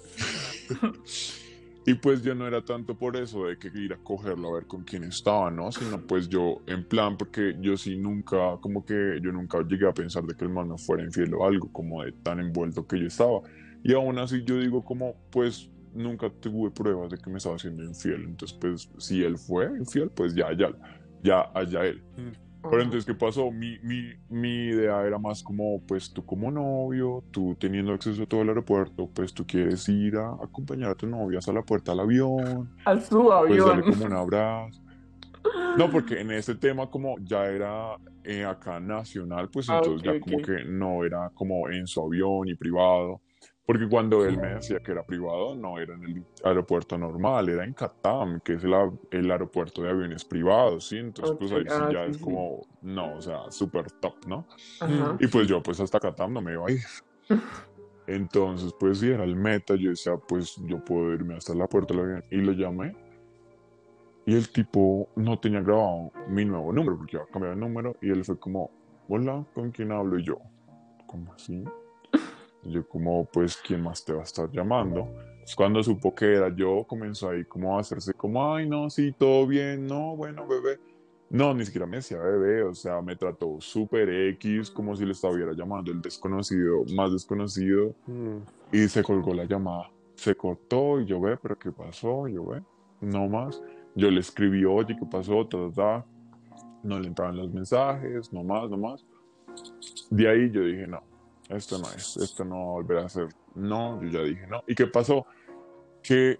[1.85, 4.67] Y pues yo no era tanto por eso de que ir a cogerlo a ver
[4.67, 5.69] con quién estaba, ¿no?
[5.71, 9.93] Sino pues yo en plan, porque yo sí nunca, como que yo nunca llegué a
[9.93, 12.99] pensar de que el man no fuera infiel o algo, como de tan envuelto que
[12.99, 13.41] yo estaba.
[13.83, 17.83] Y aún así yo digo como, pues nunca tuve pruebas de que me estaba haciendo
[17.83, 18.23] infiel.
[18.23, 20.69] Entonces pues si él fue infiel, pues ya, ya,
[21.21, 22.01] ya allá él.
[22.69, 23.52] Pero entonces, ¿qué pasó?
[23.52, 28.26] Mi, mi, mi, idea era más como, pues tú como novio, tú teniendo acceso a
[28.26, 31.91] todo el aeropuerto, pues tú quieres ir a acompañar a tu novia hasta la puerta
[31.91, 32.69] del avión.
[32.86, 33.58] Al su avión.
[33.58, 34.82] Pues darle como un abrazo.
[35.78, 40.19] No, porque en ese tema como ya era eh, acá nacional, pues ah, entonces ya
[40.19, 43.21] como que no era como en su avión y privado.
[43.65, 47.63] Porque cuando él me decía que era privado, no era en el aeropuerto normal, era
[47.63, 48.73] en Catam, que es el,
[49.12, 50.97] el aeropuerto de aviones privados, ¿sí?
[50.97, 54.45] Entonces, pues ahí sí ah, ya es como, no, o sea, súper top, ¿no?
[55.19, 56.82] Y pues yo, pues hasta Catam no me iba a ir.
[58.08, 61.93] Entonces, pues sí, era el meta, yo decía, pues yo puedo irme hasta la puerta
[61.93, 62.26] del avión.
[62.32, 62.93] Y lo llamé.
[64.26, 67.95] Y el tipo no tenía grabado mi nuevo número, porque iba a cambiar el número.
[68.02, 68.71] Y él fue como,
[69.08, 70.19] hola, ¿con quién hablo?
[70.19, 70.38] Y yo,
[71.08, 71.63] ¿cómo así?
[72.65, 75.08] Yo como, pues, ¿quién más te va a estar llamando?
[75.56, 79.45] cuando supo que era yo, comenzó ahí como a hacerse como, ay, no, sí, todo
[79.45, 80.80] bien, no, bueno, bebé.
[81.30, 85.12] No, ni siquiera me decía bebé, o sea, me trató súper X, como si le
[85.12, 88.38] estuviera llamando el desconocido, más desconocido, mm.
[88.71, 89.89] y se colgó la llamada.
[90.15, 92.28] Se cortó y yo ve, pero ¿qué pasó?
[92.28, 92.62] Yo ve,
[93.02, 93.62] no más.
[93.95, 95.47] Yo le escribí, oye, ¿qué pasó?
[96.84, 99.06] No le entraban los mensajes, no más, no más.
[100.10, 101.02] De ahí yo dije, no,
[101.49, 103.29] esto no es, esto no volverá a ser.
[103.56, 104.63] No, yo ya dije no.
[104.67, 105.25] ¿Y qué pasó?
[106.01, 106.39] Que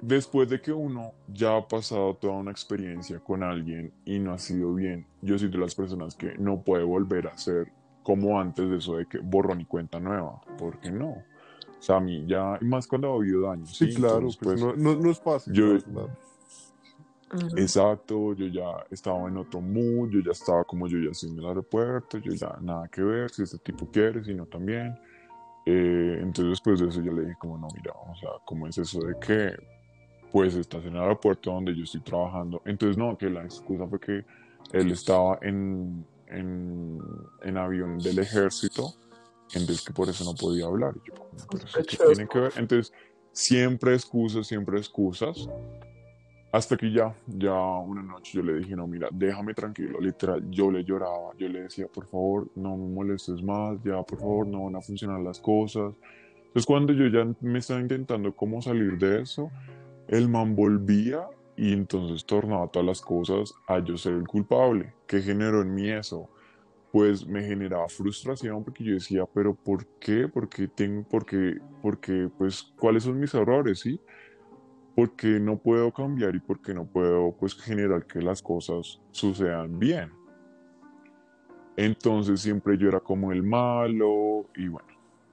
[0.00, 4.38] después de que uno ya ha pasado toda una experiencia con alguien y no ha
[4.38, 8.68] sido bien, yo soy de las personas que no puede volver a ser como antes
[8.68, 11.10] de eso de que borrón y cuenta nueva, porque no.
[11.10, 13.66] O sea, a mí ya, y más cuando ha habido daño.
[13.66, 15.52] Sí, claro, pues, pues, no, no, es fácil.
[15.52, 15.78] Yo,
[17.56, 21.38] Exacto, yo ya estaba en otro mood, yo ya estaba como yo ya estoy en
[21.38, 24.98] el aeropuerto, yo ya nada que ver, si este tipo quiere, si no también.
[25.66, 28.76] Eh, entonces después de eso yo le dije como no, mira, o sea, ¿cómo es
[28.78, 29.52] eso de que
[30.30, 32.60] pues estás en el aeropuerto donde yo estoy trabajando?
[32.64, 34.24] Entonces no, que la excusa fue que
[34.72, 36.98] él estaba en, en,
[37.42, 38.94] en avión del ejército,
[39.54, 40.94] entonces que por eso no podía hablar.
[40.96, 41.14] Y yo,
[41.50, 42.52] pero eso qué tiene que ver?
[42.56, 42.92] Entonces,
[43.32, 45.48] siempre excusas, siempre excusas.
[46.54, 50.70] Hasta que ya, ya una noche yo le dije, no, mira, déjame tranquilo, literal, yo
[50.70, 54.66] le lloraba, yo le decía, por favor, no me molestes más, ya, por favor, no
[54.66, 55.94] van a funcionar las cosas.
[56.36, 59.50] Entonces cuando yo ya me estaba intentando cómo salir de eso,
[60.06, 64.92] el man volvía y entonces tornaba todas las cosas a yo ser el culpable.
[65.08, 66.28] ¿Qué generó en mí eso?
[66.92, 70.28] Pues me generaba frustración porque yo decía, pero ¿por qué?
[70.28, 74.00] ¿Por qué tengo, por qué, porque, pues, cuáles son mis errores, sí?
[74.94, 80.12] Porque no puedo cambiar y porque no puedo pues generar que las cosas sucedan bien.
[81.76, 84.88] Entonces siempre yo era como el malo y bueno,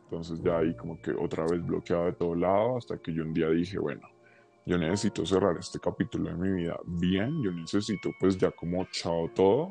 [0.06, 3.34] entonces ya ahí como que otra vez bloqueado de todo lado hasta que yo un
[3.34, 4.02] día dije, bueno,
[4.66, 9.30] yo necesito cerrar este capítulo de mi vida bien, yo necesito pues ya como chao
[9.30, 9.70] todo.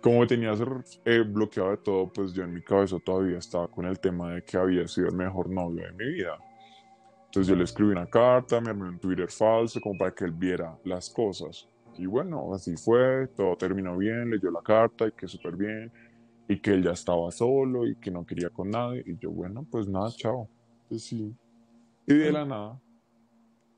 [0.00, 0.68] Como tenía ser
[1.04, 4.42] eh, bloqueado de todo, pues yo en mi cabeza todavía estaba con el tema de
[4.42, 6.38] que había sido el mejor novio de mi vida.
[7.32, 10.32] Entonces yo le escribí una carta, me armé un Twitter falso como para que él
[10.32, 11.66] viera las cosas.
[11.96, 15.90] Y bueno, así fue, todo terminó bien, leyó la carta y que súper bien,
[16.46, 19.02] y que él ya estaba solo y que no quería con nadie.
[19.06, 20.46] Y yo, bueno, pues nada, chao.
[20.90, 21.34] Pues sí.
[22.06, 22.78] Y de la nada,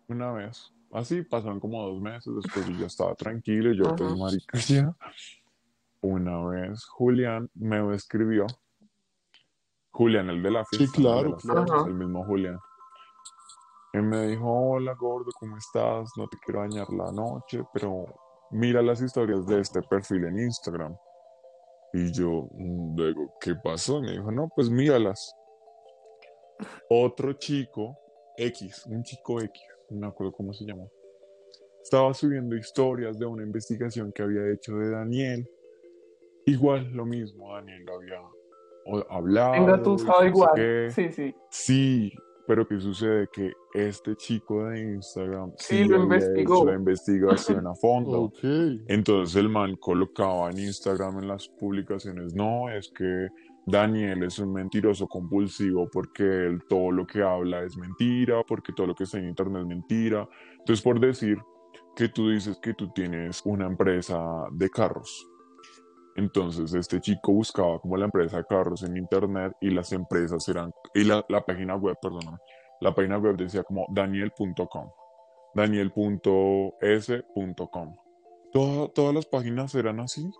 [0.09, 4.17] una vez, así pasaron como dos meses, después yo ya estaba tranquilo, y yo pues
[4.17, 4.97] marica ya.
[6.01, 8.47] Una vez Julián me escribió,
[9.93, 10.97] Julián, el de la fiesta.
[10.97, 11.87] Sí, claro, claro.
[11.87, 12.59] El mismo Julián.
[13.95, 16.11] Él me dijo, hola gordo, ¿cómo estás?
[16.17, 18.05] No te quiero dañar la noche, pero
[18.51, 20.97] mira las historias de este perfil en Instagram.
[21.93, 24.01] Y yo, mm, luego, ¿qué pasó?
[24.01, 25.33] me dijo, no, pues míralas.
[26.91, 27.97] Otro chico,
[28.37, 30.89] X, un chico X, no me acuerdo cómo se llama,
[31.81, 35.49] estaba subiendo historias de una investigación que había hecho de Daniel.
[36.47, 38.21] Igual, lo mismo, Daniel lo había
[39.09, 39.53] hablado.
[39.53, 40.91] Venga, tú sabes igual.
[40.91, 41.35] Sí, sí.
[41.49, 42.13] Sí,
[42.47, 43.29] pero ¿qué sucede?
[43.33, 46.65] Que este chico de Instagram sí, lo investigó.
[46.67, 48.33] la investigación a fondo.
[48.89, 53.29] Entonces el man colocaba en Instagram en las publicaciones, no, es que
[53.67, 58.89] Daniel es un mentiroso compulsivo porque él todo lo que habla es mentira, porque todo
[58.89, 60.29] lo que está en internet es mentira.
[60.59, 61.39] Entonces por decir
[61.97, 64.19] que tú dices que tú tienes una empresa
[64.53, 65.27] de carros,
[66.17, 70.73] entonces este chico buscaba como la empresa de carros en internet y las empresas eran,
[70.95, 72.39] y la, la página web, perdón,
[72.81, 74.91] la página web decía como daniel.com,
[75.55, 76.75] daniel.s.com.
[78.53, 80.31] todas las páginas eran así.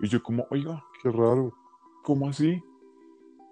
[0.00, 1.52] Y yo como, oiga, qué raro,
[2.02, 2.60] ¿cómo así?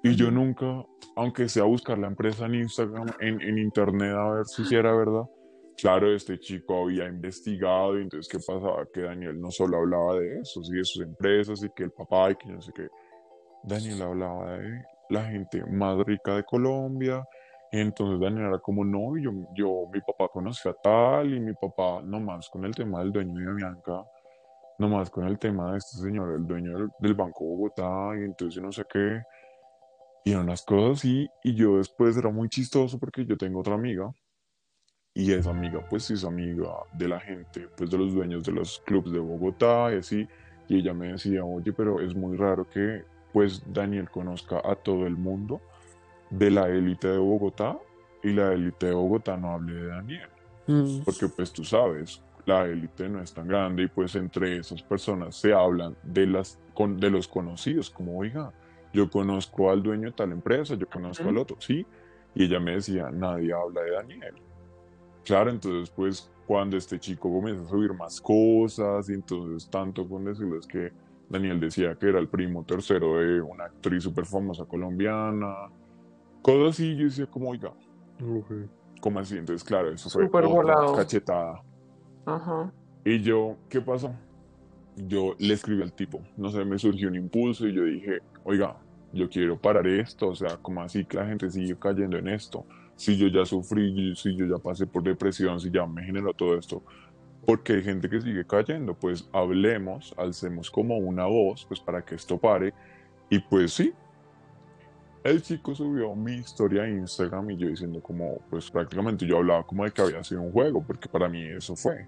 [0.02, 4.46] Y yo nunca, aunque sea buscar la empresa en Instagram, en, en internet a ver
[4.46, 5.24] si era verdad,
[5.76, 8.86] Claro, este chico había investigado y entonces, ¿qué pasaba?
[8.92, 12.30] Que Daniel no solo hablaba de eso, sí, de sus empresas y que el papá
[12.30, 12.88] y que no sé qué.
[13.64, 17.24] Daniel hablaba de la gente más rica de Colombia.
[17.70, 21.54] Y entonces Daniel era como, no, yo, yo, mi papá conocía a tal y mi
[21.54, 24.04] papá, nomás con el tema del dueño de Avianca,
[24.78, 28.62] nomás con el tema de este señor, el dueño del, del Banco Bogotá y entonces
[28.62, 29.22] no sé qué.
[30.24, 31.26] Y eran las cosas así.
[31.42, 34.12] Y yo después era muy chistoso porque yo tengo otra amiga
[35.14, 38.80] y esa amiga pues es amiga de la gente, pues de los dueños de los
[38.84, 40.26] clubes de Bogotá y así,
[40.68, 45.06] y ella me decía, oye, pero es muy raro que pues Daniel conozca a todo
[45.06, 45.60] el mundo
[46.30, 47.78] de la élite de Bogotá
[48.22, 50.28] y la élite de Bogotá no hable de Daniel,
[50.66, 51.00] mm.
[51.04, 55.36] porque pues tú sabes, la élite no es tan grande y pues entre esas personas
[55.36, 58.52] se hablan de, las, de los conocidos, como oiga,
[58.94, 61.86] yo conozco al dueño de tal empresa, yo conozco al otro, sí,
[62.34, 64.34] y ella me decía, nadie habla de Daniel.
[65.24, 70.24] Claro, entonces pues cuando este chico comienza a subir más cosas, y entonces tanto con
[70.24, 70.92] decirles que
[71.28, 75.70] Daniel decía que era el primo tercero de una actriz súper famosa colombiana,
[76.42, 77.72] cosas así, yo decía como, oiga,
[79.00, 79.38] ¿cómo así?
[79.38, 81.62] Entonces claro, eso fue otra cachetada.
[82.26, 82.72] Ajá.
[83.04, 84.12] Y yo, ¿qué pasó?
[84.96, 88.76] Yo le escribí al tipo, no sé, me surgió un impulso y yo dije, oiga,
[89.12, 92.66] yo quiero parar esto, o sea, como así que la gente sigue cayendo en esto
[92.96, 96.56] si yo ya sufrí, si yo ya pasé por depresión, si ya me generó todo
[96.58, 96.82] esto,
[97.44, 102.14] porque hay gente que sigue cayendo, pues hablemos, alcemos como una voz, pues para que
[102.14, 102.72] esto pare,
[103.28, 103.92] y pues sí,
[105.24, 109.64] el chico subió mi historia a Instagram y yo diciendo como, pues prácticamente yo hablaba
[109.64, 112.06] como de que había sido un juego, porque para mí eso fue.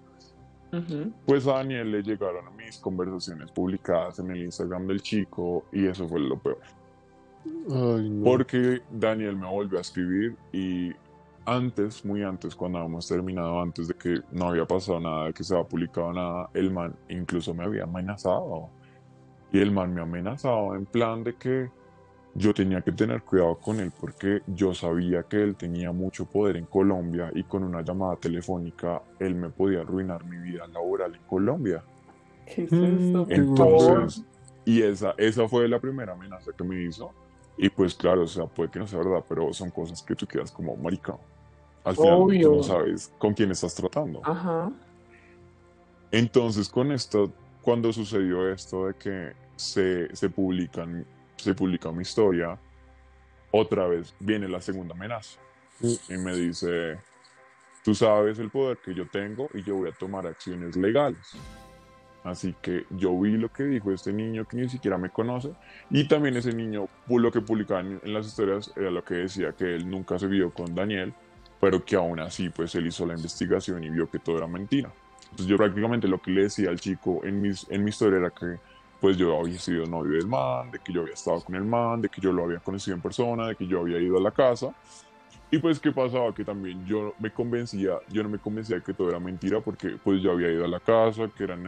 [1.24, 6.08] Pues a Daniel le llegaron mis conversaciones publicadas en el Instagram del chico y eso
[6.08, 6.58] fue lo peor.
[8.22, 10.92] Porque Daniel me volvió a escribir y
[11.46, 15.44] antes, muy antes, cuando habíamos terminado, antes de que no había pasado nada, de que
[15.44, 18.70] se había publicado nada, el man incluso me había amenazado.
[19.52, 21.70] Y el man me amenazaba en plan de que
[22.34, 26.56] yo tenía que tener cuidado con él porque yo sabía que él tenía mucho poder
[26.56, 31.22] en Colombia y con una llamada telefónica él me podía arruinar mi vida laboral en
[31.22, 31.84] Colombia.
[32.46, 33.26] ¿Qué es esto?
[33.28, 34.24] Entonces,
[34.64, 37.12] y esa, esa fue la primera amenaza que me hizo.
[37.56, 40.26] Y pues claro, o sea, puede que no sea verdad, pero son cosas que tú
[40.26, 41.16] quedas como marica.
[41.84, 44.20] Al final tú no sabes con quién estás tratando.
[44.24, 44.72] Ajá.
[46.10, 47.30] Entonces, con esto,
[47.62, 52.58] cuando sucedió esto de que se, se publican se publica mi historia,
[53.50, 55.38] otra vez viene la segunda amenaza
[56.08, 56.98] y me dice,
[57.84, 61.32] tú sabes el poder que yo tengo y yo voy a tomar acciones legales.
[62.24, 65.50] Así que yo vi lo que dijo este niño que ni siquiera me conoce
[65.90, 69.74] y también ese niño lo que publicaba en, las historias era lo que decía que
[69.74, 71.12] él nunca se vio con Daniel,
[71.60, 74.90] pero que aún así pues él hizo la investigación y vio que todo era mentira.
[75.24, 78.30] Entonces yo prácticamente lo que le decía al chico en, mis, en mi historia era
[78.30, 78.58] que
[79.02, 82.00] pues yo había sido novio del man, de que yo había estado con el man,
[82.00, 84.30] de que yo lo había conocido en persona, de que yo había ido a la
[84.30, 84.74] casa.
[85.54, 86.34] Y pues, ¿qué pasaba?
[86.34, 89.96] Que también yo me convencía, yo no me convencía de que todo era mentira porque
[90.02, 91.64] pues yo había ido a la casa, que era en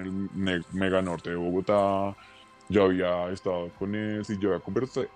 [0.49, 2.17] el mega norte de Bogotá,
[2.69, 4.65] yo había estado con él y yo había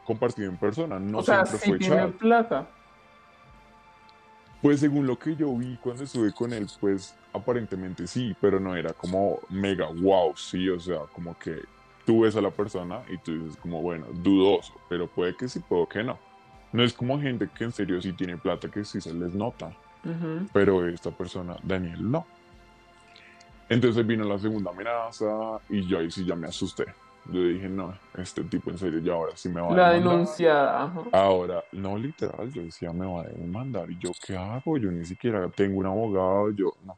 [0.05, 2.69] compartido en persona, no o sea, siempre sí fue tiene plata.
[4.63, 8.77] Pues según lo que yo vi cuando estuve con él, pues aparentemente sí, pero no
[8.77, 11.57] era como mega wow, sí, o sea, como que
[12.07, 15.59] tú ves a la persona y tú dices como, bueno, dudoso, pero puede que sí,
[15.59, 16.30] puede que no.
[16.73, 19.73] No es como gente que en serio sí tiene plata, que sí se les nota.
[20.53, 22.27] Pero esta persona, Daniel, no.
[23.69, 26.87] Entonces vino la segunda amenaza y yo ahí sí ya me asusté.
[27.27, 30.91] Yo dije, no, este tipo en serio ya ahora sí me va a La denuncia.
[31.13, 33.91] Ahora, no literal, yo decía, me va a demandar.
[33.91, 34.79] ¿Y yo qué hago?
[34.79, 36.97] Yo ni siquiera tengo un abogado, yo no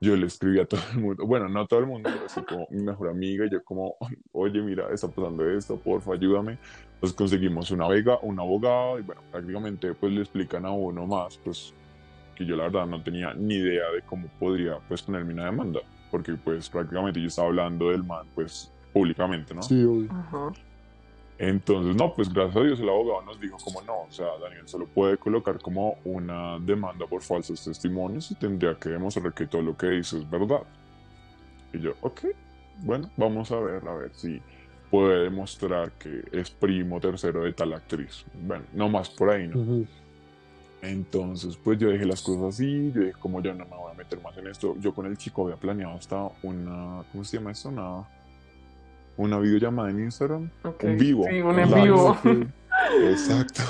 [0.00, 2.66] yo le escribí a todo el mundo, bueno, no a todo el mundo, así como
[2.70, 3.96] mi mejor amiga, y yo como,
[4.32, 6.58] oye, mira, está pasando esto, porfa, ayúdame.
[7.00, 11.38] Pues conseguimos una vega, un abogado, y bueno, prácticamente pues le explican a uno más,
[11.38, 11.74] pues
[12.34, 15.80] que yo la verdad no tenía ni idea de cómo podría pues ponerme una demanda,
[16.10, 19.62] porque pues prácticamente yo estaba hablando del man pues públicamente, ¿no?
[19.62, 20.10] Sí, obvio.
[20.10, 20.52] Ajá.
[21.42, 24.68] Entonces, no, pues gracias a Dios el abogado nos dijo como no, o sea, Daniel
[24.68, 29.62] solo puede colocar como una demanda por falsos testimonios y tendría que demostrar que todo
[29.62, 30.60] lo que hizo es verdad.
[31.72, 32.26] Y yo, ok,
[32.82, 34.42] bueno, vamos a ver, a ver si
[34.90, 38.26] puede demostrar que es primo tercero de tal actriz.
[38.34, 39.86] Bueno, no más por ahí, ¿no?
[40.82, 43.94] Entonces, pues yo dejé las cosas así, yo dije, como yo no me voy a
[43.94, 47.52] meter más en esto, yo con el chico había planeado hasta una, ¿cómo se llama
[47.52, 47.70] esto?
[47.70, 48.06] Una
[49.20, 50.90] una videollamada en Instagram, Okay.
[50.90, 51.24] un vivo.
[51.28, 52.16] Sí, un en vivo.
[53.02, 53.62] Exacto.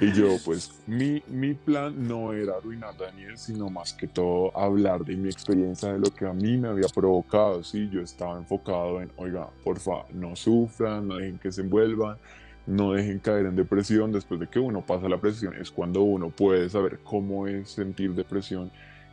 [0.00, 4.56] Y yo, pues, mi, mi plan no era arruinar a Daniel, sino más que todo
[4.56, 7.64] hablar de mi experiencia, de lo que a mí me había provocado.
[7.64, 12.16] Sí, yo estaba enfocado en, oiga, porfa, no sufran, no dejen que se envuelvan,
[12.66, 14.12] no dejen caer en depresión.
[14.12, 18.14] Después de que uno pasa la presión, es cuando uno puede saber cómo es sentir
[18.14, 18.70] depresión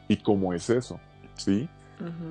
[0.07, 0.99] y cómo es eso,
[1.33, 1.67] ¿sí?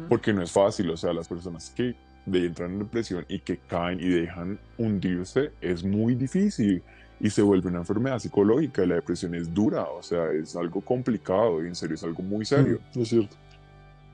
[0.08, 3.58] Porque no es fácil, o sea, las personas que de entrar en depresión y que
[3.58, 6.82] caen y dejan hundirse es muy difícil
[7.20, 11.62] y se vuelve una enfermedad psicológica la depresión es dura, o sea, es algo complicado
[11.64, 12.80] y en serio es algo muy serio.
[12.94, 13.36] Mm, es cierto.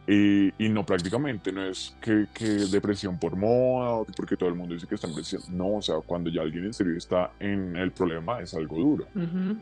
[0.06, 4.54] Y, y no prácticamente, no es que, que depresión por moda o porque todo el
[4.54, 7.32] mundo dice que está en depresión, no, o sea, cuando ya alguien en serio está
[7.38, 9.56] en el problema es algo duro Ujú.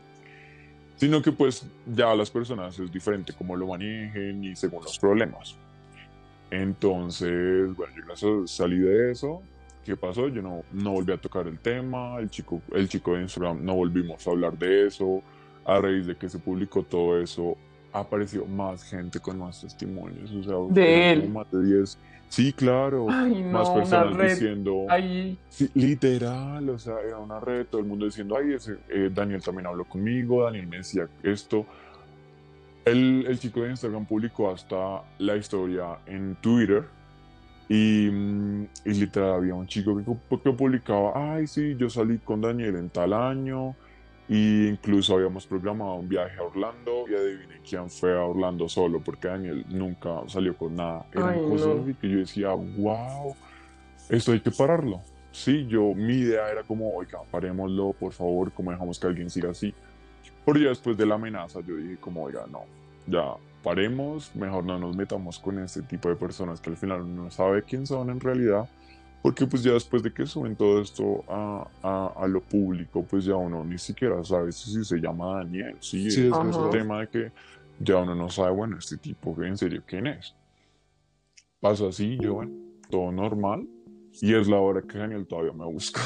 [0.95, 5.55] sino que pues ya las personas es diferente cómo lo manejen y según los problemas.
[6.51, 9.41] Entonces, bueno, yo gracias salí de eso.
[9.85, 10.27] ¿Qué pasó?
[10.27, 13.75] Yo no, no volví a tocar el tema, el chico, el chico de Instagram no
[13.75, 15.21] volvimos a hablar de eso.
[15.65, 17.55] A raíz de que se publicó todo eso,
[17.93, 20.31] apareció más gente con más testimonios.
[20.31, 21.29] O sea, De él.
[21.29, 21.97] más de 10.
[22.29, 23.07] Sí, claro.
[23.09, 24.85] Ay, más no, una personas diciendo.
[25.49, 29.41] Sí, literal, o sea, era una red, todo el mundo diciendo, ay, ese, eh, Daniel
[29.41, 31.65] también habló conmigo, Daniel me decía esto.
[32.85, 36.85] El, el chico de Instagram publicó hasta la historia en Twitter
[37.67, 42.41] y, mm, y literal había un chico que, que publicaba, ay, sí, yo salí con
[42.41, 43.75] Daniel en tal año
[44.27, 49.01] y incluso habíamos programado un viaje a Orlando y adivinen quién fue a Orlando solo
[49.03, 51.05] porque Daniel nunca salió con nada.
[51.11, 51.99] Eran Ay, cosas no.
[51.99, 53.35] que yo decía, wow,
[54.09, 55.01] esto hay que pararlo.
[55.31, 59.51] Sí, yo, mi idea era como, oiga, parémoslo, por favor, como dejamos que alguien siga
[59.51, 59.73] así.
[60.57, 62.63] Ya después de la amenaza, yo dije como, oiga, no,
[63.07, 67.23] ya, paremos, mejor no nos metamos con este tipo de personas que al final uno
[67.25, 68.67] no sabe quién son en realidad,
[69.21, 73.35] porque pues ya después de que suben todo esto a, a, lo público, pues ya
[73.35, 77.31] uno ni siquiera sabe si se llama Daniel, sí, es, un tema de que
[77.79, 80.35] ya uno no sabe, bueno, este tipo en serio quién es.
[81.59, 82.51] Pasa así, yo, bueno,
[82.89, 83.67] todo normal,
[84.21, 86.01] y es la hora que Daniel todavía me busca.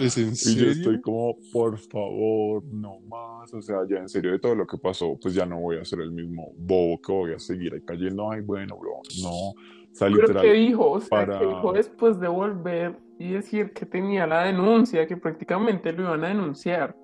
[0.00, 0.62] ¿Es en serio?
[0.62, 3.52] Y yo estoy como, por favor, no más.
[3.52, 5.84] O sea, ya en serio de todo lo que pasó, pues ya no voy a
[5.84, 8.30] ser el mismo bobo que voy a seguir ahí cayendo.
[8.30, 9.50] Ay, bueno, bro, no.
[9.50, 9.54] O
[9.92, 10.92] sea, literal, ¿qué dijo?
[10.92, 15.92] O sea, ¿qué dijo después de volver y decir que tenía la denuncia, que prácticamente
[15.92, 16.96] lo iban a denunciar?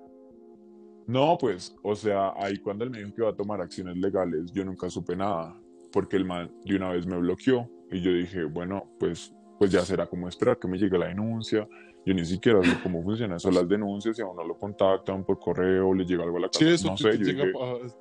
[1.05, 4.51] No, pues, o sea, ahí cuando él me dijo que iba a tomar acciones legales,
[4.51, 5.55] yo nunca supe nada,
[5.91, 9.81] porque el man de una vez me bloqueó y yo dije, bueno, pues pues ya
[9.85, 11.67] será como esperar que me llegue la denuncia.
[12.05, 15.39] Yo ni siquiera sé cómo funcionan eso las denuncias, si a uno lo contactan por
[15.39, 16.59] correo, le llega algo a la casa.
[16.59, 17.45] Sí, eso no te, sé, te, llega,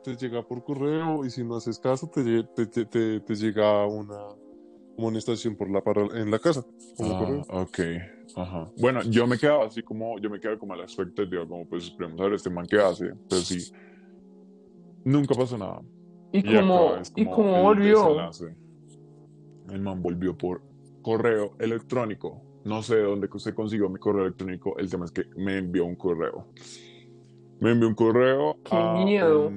[0.04, 2.44] te, llega, por correo y si no haces caso, te,
[3.20, 4.16] te llega una
[4.98, 5.82] amonestación por la
[6.14, 6.64] en la casa.
[6.96, 7.78] Como ah, ok,
[8.36, 8.70] ajá.
[8.78, 11.84] Bueno, yo me quedaba así como, yo me quedaba como a la expectativa, como pues
[11.84, 13.72] esperemos a ver este man qué hace, pero sí,
[15.04, 15.82] nunca pasó nada.
[16.32, 18.30] ¿Y, cómo, ¿y cómo volvió?
[19.70, 20.62] El man volvió por
[21.07, 22.42] correo electrónico.
[22.64, 24.76] No sé de dónde se consiguió mi correo electrónico.
[24.76, 26.48] El tema es que me envió un correo.
[27.61, 28.57] Me envió un correo.
[28.64, 29.52] ¡Qué miedo!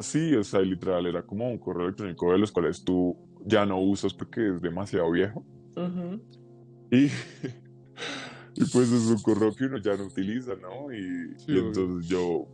[0.00, 3.78] sí, o sea, literal, era como un correo electrónico de los cuales tú ya no
[3.78, 5.44] usas porque es demasiado viejo.
[6.90, 7.04] y,
[8.54, 10.90] y pues es un correo que uno ya no utiliza, ¿no?
[10.90, 12.46] Y, entonces yo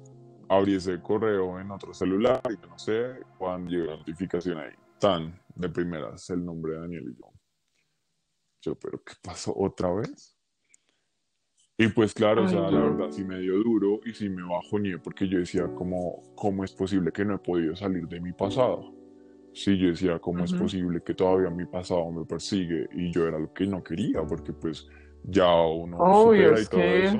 [0.49, 4.73] abrí ese correo en otro celular y no sé cuándo llegó la notificación ahí.
[4.99, 7.32] Tan de primeras el nombre de Daniel y yo.
[8.63, 10.37] Yo, pero ¿qué pasó otra vez?
[11.77, 14.99] Y pues claro, o sea, la verdad sí me dio duro y sí me bajoné
[14.99, 18.95] porque yo decía, ¿cómo, ¿cómo es posible que no he podido salir de mi pasado?
[19.53, 22.89] Sí, yo decía, ¿cómo es posible que todavía mi pasado me persigue?
[22.95, 24.87] Y yo era lo que no quería, porque pues
[25.25, 27.19] ya uno supera y todo eso.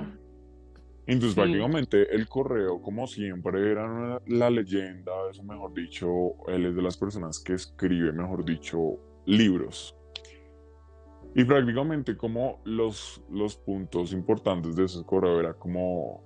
[1.07, 6.09] Entonces, prácticamente el correo, como siempre, era la leyenda, eso mejor dicho,
[6.47, 8.79] él es de las personas que escribe, mejor dicho,
[9.27, 9.97] libros.
[11.35, 16.23] Y prácticamente como los, los puntos importantes de ese correo era como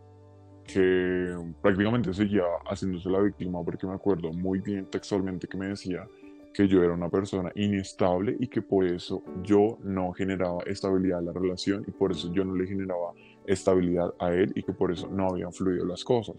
[0.65, 6.09] que prácticamente seguía haciéndose la víctima porque me acuerdo muy bien textualmente que me decía
[6.53, 11.27] que yo era una persona inestable y que por eso yo no generaba estabilidad en
[11.27, 13.13] la relación y por eso yo no le generaba
[13.47, 16.37] estabilidad a él y que por eso no habían fluido las cosas.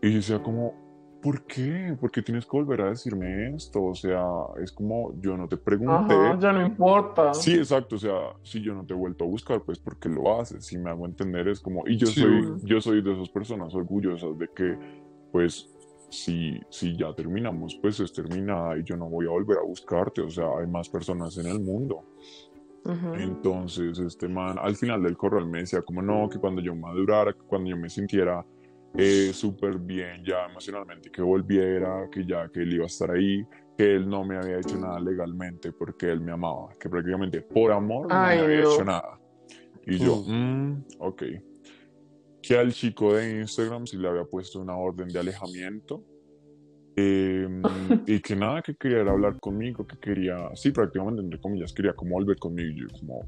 [0.00, 0.89] Y yo decía como,
[1.20, 1.96] ¿por qué?
[2.00, 3.82] ¿Por qué tienes que volver a decirme esto?
[3.82, 4.24] O sea,
[4.62, 6.14] es como yo no te pregunté.
[6.38, 7.34] ya no importa.
[7.34, 7.96] Sí, exacto.
[7.96, 10.64] O sea, si yo no te he vuelto a buscar, pues ¿por qué lo haces?
[10.64, 14.38] Si me hago entender es como, y yo soy, yo soy de esas personas orgullosas
[14.38, 14.78] de que,
[15.32, 15.68] pues,
[16.10, 20.22] si, si ya terminamos, pues es terminada y yo no voy a volver a buscarte.
[20.22, 22.04] O sea, hay más personas en el mundo.
[23.18, 27.34] Entonces, este man, al final del correo me decía como no, que cuando yo madurara,
[27.34, 28.44] que cuando yo me sintiera
[28.96, 33.44] eh, súper bien ya emocionalmente, que volviera, que ya que él iba a estar ahí,
[33.76, 37.72] que él no me había hecho nada legalmente porque él me amaba, que prácticamente por
[37.72, 39.18] amor no me había hecho nada.
[39.86, 41.22] Y yo, mm, ok.
[42.42, 46.04] Que al chico de Instagram si le había puesto una orden de alejamiento.
[46.96, 47.62] Em,
[48.06, 52.16] y que nada, que quería hablar conmigo, que quería, sí, prácticamente entre comillas, quería como
[52.16, 52.70] volver conmigo.
[52.70, 53.26] Y yo como,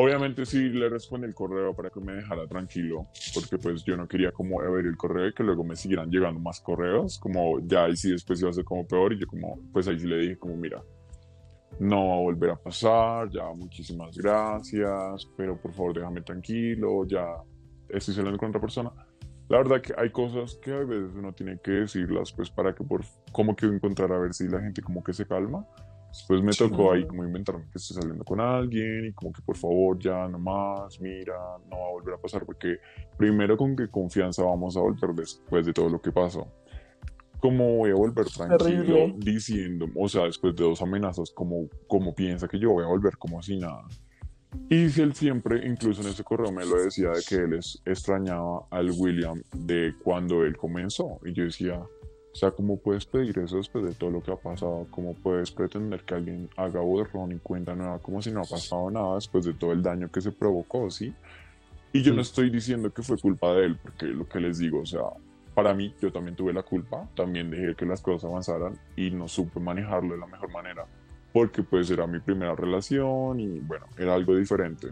[0.00, 4.06] Obviamente sí le respondí el correo para que me dejara tranquilo, porque pues yo no
[4.06, 7.88] quería como ver el correo y que luego me siguieran llegando más correos, como ya
[7.88, 10.18] y sí después iba a ser como peor y yo como, pues ahí sí le
[10.18, 10.80] dije como mira,
[11.80, 17.26] no va a volver a pasar, ya muchísimas gracias, pero por favor déjame tranquilo, ya
[17.88, 18.92] estoy saliendo con otra persona.
[19.48, 22.84] La verdad que hay cosas que a veces uno tiene que decirlas pues para que
[22.84, 23.00] por
[23.32, 25.66] como que encontrar a ver si la gente como que se calma
[26.18, 29.56] Después me tocó ahí como inventarme que estoy saliendo con alguien y como que por
[29.56, 31.34] favor ya no más, mira,
[31.70, 32.78] no va a volver a pasar porque
[33.16, 36.46] primero con qué confianza vamos a volver después de todo lo que pasó.
[37.38, 42.48] ¿Cómo voy a volver tranquilo diciendo, o sea, después de dos amenazas, como, como piensa
[42.48, 43.84] que yo voy a volver como si nada?
[44.68, 48.66] Y si él siempre, incluso en ese correo me lo decía de que él extrañaba
[48.70, 51.20] al William de cuando él comenzó.
[51.24, 51.80] Y yo decía,
[52.38, 54.86] sea, ¿cómo puedes pedir eso después de todo lo que ha pasado?
[54.90, 58.90] ¿Cómo puedes pretender que alguien haga borrón y cuenta nueva como si no ha pasado
[58.90, 61.12] nada después de todo el daño que se provocó, ¿sí?
[61.92, 64.80] Y yo no estoy diciendo que fue culpa de él, porque lo que les digo,
[64.80, 65.00] o sea,
[65.54, 69.26] para mí yo también tuve la culpa, también dejé que las cosas avanzaran y no
[69.26, 70.86] supe manejarlo de la mejor manera,
[71.32, 74.88] porque pues era mi primera relación y bueno, era algo diferente.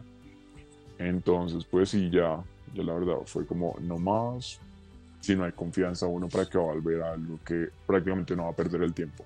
[0.99, 2.43] Entonces, pues sí, ya,
[2.75, 4.61] ya la verdad fue como, no más,
[5.27, 8.45] si no hay confianza uno para que va a volver a algo que prácticamente no
[8.45, 9.25] va a perder el tiempo.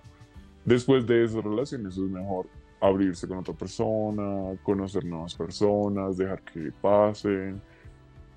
[0.64, 2.46] Después de esas relaciones es mejor
[2.80, 7.60] abrirse con otra persona, conocer nuevas personas, dejar que pasen.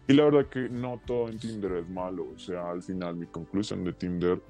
[0.09, 2.27] Y la verdad que no todo en Tinder es malo.
[2.35, 4.41] O sea, al final mi conclusión de Tinder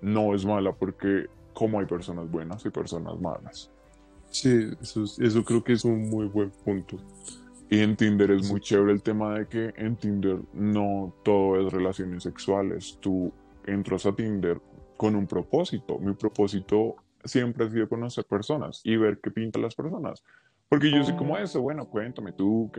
[0.00, 3.72] no es mala porque como hay personas buenas y personas malas.
[4.30, 6.96] Sí, eso, eso creo que es un muy buen punto.
[7.72, 11.72] Y en Tinder es muy chévere el tema de que en Tinder no todo es
[11.72, 12.98] relaciones sexuales.
[13.00, 13.32] Tú
[13.64, 14.60] entras a Tinder
[14.98, 15.98] con un propósito.
[15.98, 20.22] Mi propósito siempre ha sido conocer personas y ver qué pintan las personas.
[20.68, 22.70] Porque yo soy como eso, bueno, cuéntame tú,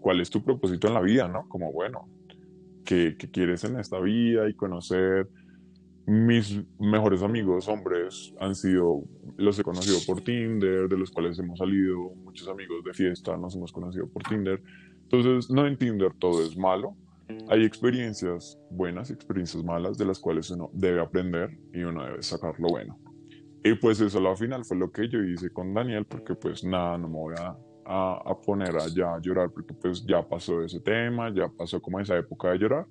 [0.00, 1.46] cuál es tu propósito en la vida, ¿no?
[1.46, 2.08] Como, bueno,
[2.86, 5.28] ¿qué, ¿qué, quieres en esta vida y conocer
[6.06, 9.02] mis mejores amigos hombres han sido,
[9.36, 13.56] los he conocido por Tinder, de los cuales hemos salido, muchos amigos de fiesta nos
[13.56, 14.62] hemos conocido por Tinder.
[15.02, 16.96] Entonces, no en Tinder todo es malo.
[17.48, 22.54] Hay experiencias buenas, experiencias malas, de las cuales uno debe aprender y uno debe sacar
[22.60, 22.96] lo bueno.
[23.64, 26.96] Y pues eso al final fue lo que yo hice con Daniel, porque pues nada,
[26.98, 30.78] no me voy a, a, a poner allá a llorar, porque pues ya pasó ese
[30.78, 32.86] tema, ya pasó como esa época de llorar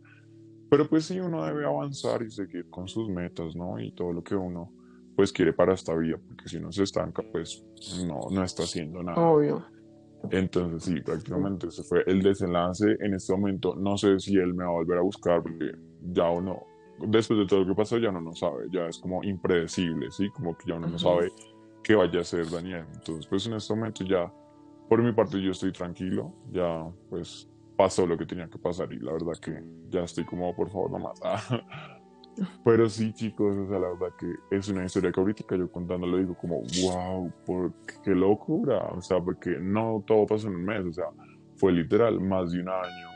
[0.75, 3.79] pero pues sí, uno debe avanzar y seguir con sus metas, ¿no?
[3.79, 4.73] Y todo lo que uno
[5.15, 7.65] pues quiere para esta vida, porque si uno se estanca, pues
[8.05, 9.17] no, no está haciendo nada.
[9.17, 9.63] Obvio.
[10.31, 12.97] Entonces sí, prácticamente ese fue el desenlace.
[12.99, 15.71] En este momento no sé si él me va a volver a buscar, porque
[16.11, 16.63] ya uno,
[17.07, 20.29] después de todo lo que pasó, ya uno no sabe, ya es como impredecible, ¿sí?
[20.31, 21.31] Como que ya uno no sabe
[21.83, 22.83] qué vaya a hacer Daniel.
[22.95, 24.29] Entonces pues en este momento ya,
[24.89, 28.99] por mi parte yo estoy tranquilo, ya pues pasó lo que tenía que pasar y
[28.99, 31.19] la verdad que ya estoy como, por favor, no más.
[32.63, 36.05] Pero sí, chicos, o sea, la verdad que es una historia que ahorita yo contando
[36.05, 37.71] lo digo como, wow, por
[38.03, 41.05] qué locura, o sea, porque no todo pasó en un mes, o sea,
[41.55, 43.07] fue literal más de un año,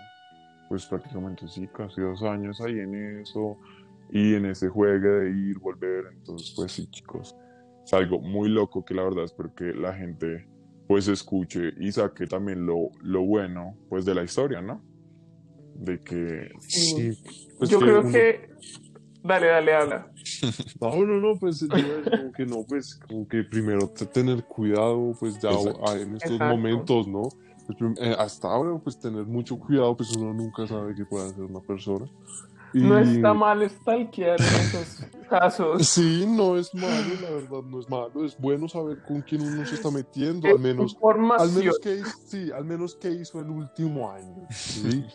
[0.69, 3.57] pues prácticamente sí, casi dos años ahí en eso,
[4.11, 7.35] y en ese juego de ir, volver, entonces pues sí, chicos,
[7.83, 10.47] es algo muy loco que la verdad es porque la gente
[10.89, 14.83] pues escuche y saque también lo, lo bueno pues de la historia, ¿no?
[15.75, 17.11] De que sí.
[17.59, 18.49] Pues yo creo que
[19.21, 20.11] dale, dale, habla.
[20.81, 25.51] No, no, no, pues como que no, pues como que primero tener cuidado, pues ya
[25.51, 27.29] en estos momentos, ¿no?
[27.67, 31.43] Pues, eh, hasta ahora, pues tener mucho cuidado, pues uno nunca sabe qué puede hacer
[31.43, 32.07] una persona.
[32.73, 35.87] No está mal stalkear en esos casos.
[35.87, 38.25] Sí, no es malo, la verdad, no es malo.
[38.25, 40.97] Es bueno saber con quién uno se está metiendo, al menos.
[41.37, 44.45] Al menos que, sí, al menos que hizo el último año.
[44.49, 45.05] ¿sí?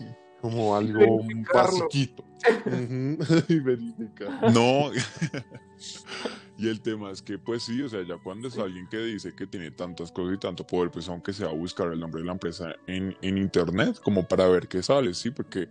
[0.40, 2.24] Como algo basiquito.
[3.48, 4.52] y verificar.
[4.52, 4.90] No.
[6.59, 9.34] y el tema es que, pues sí, o sea, ya cuando es alguien que dice
[9.34, 12.32] que tiene tantas cosas y tanto poder, pues aunque sea buscar el nombre de la
[12.32, 15.68] empresa en, en internet, como para ver qué sale, sí, porque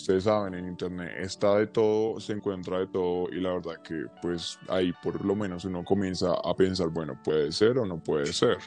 [0.00, 4.06] ustedes saben, en internet está de todo, se encuentra de todo y la verdad que
[4.22, 8.32] pues ahí por lo menos uno comienza a pensar, bueno, puede ser o no puede
[8.32, 8.58] ser.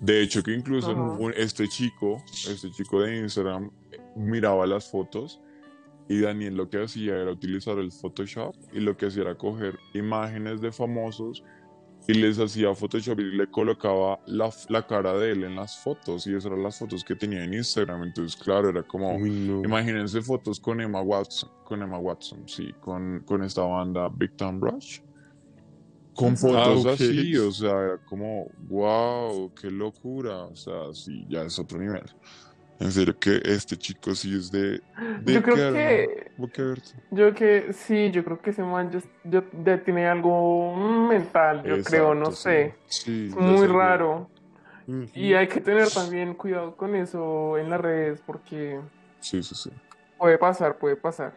[0.00, 0.94] De hecho que incluso
[1.30, 3.70] este chico, este chico de Instagram
[4.14, 5.40] miraba las fotos
[6.08, 9.78] y Daniel lo que hacía era utilizar el Photoshop y lo que hacía era coger
[9.94, 11.42] imágenes de famosos
[12.08, 16.26] y les hacía Photoshop y le colocaba la, la, cara de él en las fotos
[16.26, 18.04] y esas eran las fotos que tenía en Instagram.
[18.04, 23.42] Entonces claro era como imagínense fotos con Emma Watson con Emma Watson sí con, con
[23.42, 25.00] esta banda Big Time Rush.
[26.14, 31.42] Con ah, fotos así o sea era como wow qué locura o sea sí ya
[31.42, 32.04] es otro nivel
[32.78, 34.82] en serio que este chico sí es de...
[35.24, 36.30] yo creo que...
[37.10, 38.90] Yo que sí, yo creo que ese man
[39.24, 40.76] ya, tiene algo
[41.08, 42.74] mental, yo creo, no sé.
[42.86, 44.28] Sí, Muy raro.
[45.14, 48.80] Y hay que tener también cuidado con eso en las redes porque...
[49.20, 49.70] Sí, sí, sí.
[50.18, 51.36] Puede pasar, puede pasar.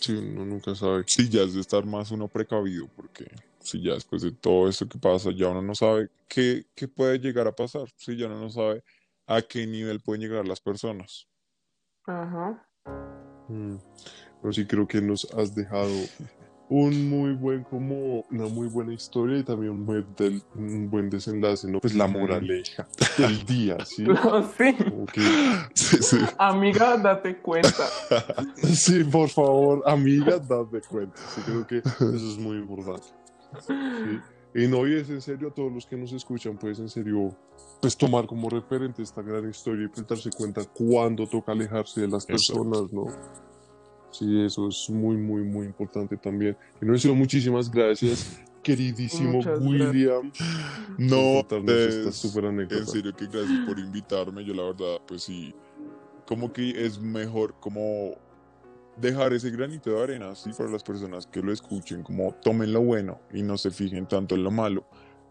[0.00, 1.04] Sí, uno nunca sabe.
[1.06, 3.26] Sí, ya es de estar más uno precavido porque
[3.60, 7.18] si ya después de todo esto que pasa, ya uno no sabe qué, qué puede
[7.18, 7.88] llegar a pasar.
[7.96, 8.82] Sí, ya uno no sabe
[9.26, 11.28] a qué nivel pueden llegar las personas.
[12.06, 12.66] Ajá.
[13.48, 13.76] Mm.
[14.40, 15.90] Pero sí creo que nos has dejado
[16.68, 20.06] un muy buen, como una muy buena historia y también un buen,
[20.54, 21.80] un buen desenlace, ¿no?
[21.80, 24.04] Pues la moraleja del día, ¿sí?
[25.74, 25.96] sí.
[26.02, 27.86] sí, Amiga, date cuenta.
[28.74, 31.16] sí, por favor, amiga, date cuenta.
[31.34, 33.06] Sí, creo que eso es muy importante.
[33.60, 33.72] Sí.
[34.54, 37.36] Y no, y es en serio a todos los que nos escuchan, pues en serio,
[37.80, 42.08] pues tomar como referente esta gran historia y pues darse cuenta cuándo toca alejarse de
[42.08, 43.06] las personas, ¿no?
[44.10, 46.56] Sí, eso es muy, muy, muy importante también.
[46.80, 50.32] Y no sido muchísimas gracias, queridísimo William.
[50.96, 54.44] No, es, en serio que gracias por invitarme.
[54.44, 55.54] Yo la verdad, pues sí,
[56.26, 58.16] como que es mejor como
[58.96, 62.80] dejar ese granito de arena, sí, para las personas que lo escuchen, como tomen lo
[62.80, 64.86] bueno y no se fijen tanto en lo malo,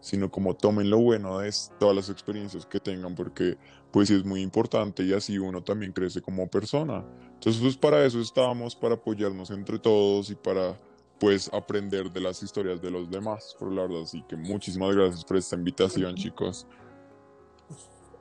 [0.06, 3.58] sino como tomen lo bueno de todas las experiencias que tengan, porque
[3.90, 7.04] pues es muy importante y así uno también crece como persona.
[7.34, 10.76] Entonces, pues para eso estábamos, para apoyarnos entre todos y para
[11.18, 14.02] pues aprender de las historias de los demás, por la verdad.
[14.02, 16.68] Así que muchísimas gracias por esta invitación, chicos.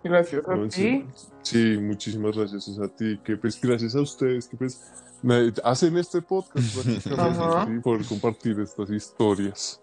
[0.04, 1.06] Gracias a ti.
[1.44, 3.20] Sí, muchísimas gracias a ti.
[3.24, 4.82] Que pues gracias a ustedes que pues
[5.22, 7.80] me hacen este podcast ¿sí?
[7.84, 9.80] por compartir estas historias.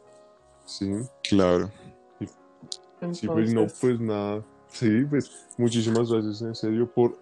[0.65, 0.91] Sí,
[1.23, 1.71] claro.
[3.13, 4.43] Sí, pues no, pues nada.
[4.69, 7.19] Sí, pues muchísimas gracias en serio por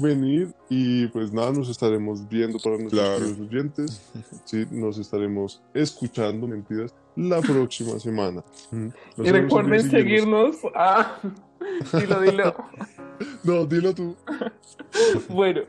[0.00, 4.12] venir y pues nada, nos estaremos viendo para nuestros oyentes.
[4.44, 8.42] Sí, nos estaremos escuchando, mentiras, la próxima semana.
[9.16, 10.58] y recuerden seguirnos.
[10.74, 11.18] Ah,
[11.98, 12.54] dilo, dilo.
[13.44, 14.16] no, dilo tú.
[15.28, 15.62] bueno,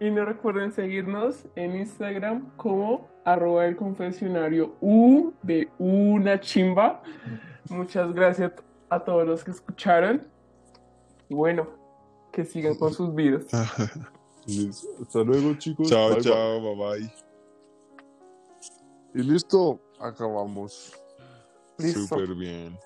[0.00, 7.02] y no recuerden seguirnos en Instagram como arroba el confesionario U de una chimba.
[7.68, 8.52] Muchas gracias
[8.92, 10.22] a todos los que escucharon.
[11.28, 11.68] Y bueno,
[12.30, 13.46] que sigan con sus vidas.
[13.52, 15.88] Hasta luego, chicos.
[15.88, 17.00] Chao, chao, bye.
[17.00, 17.12] bye
[19.14, 20.92] Y listo, acabamos.
[21.78, 22.78] Súper bien.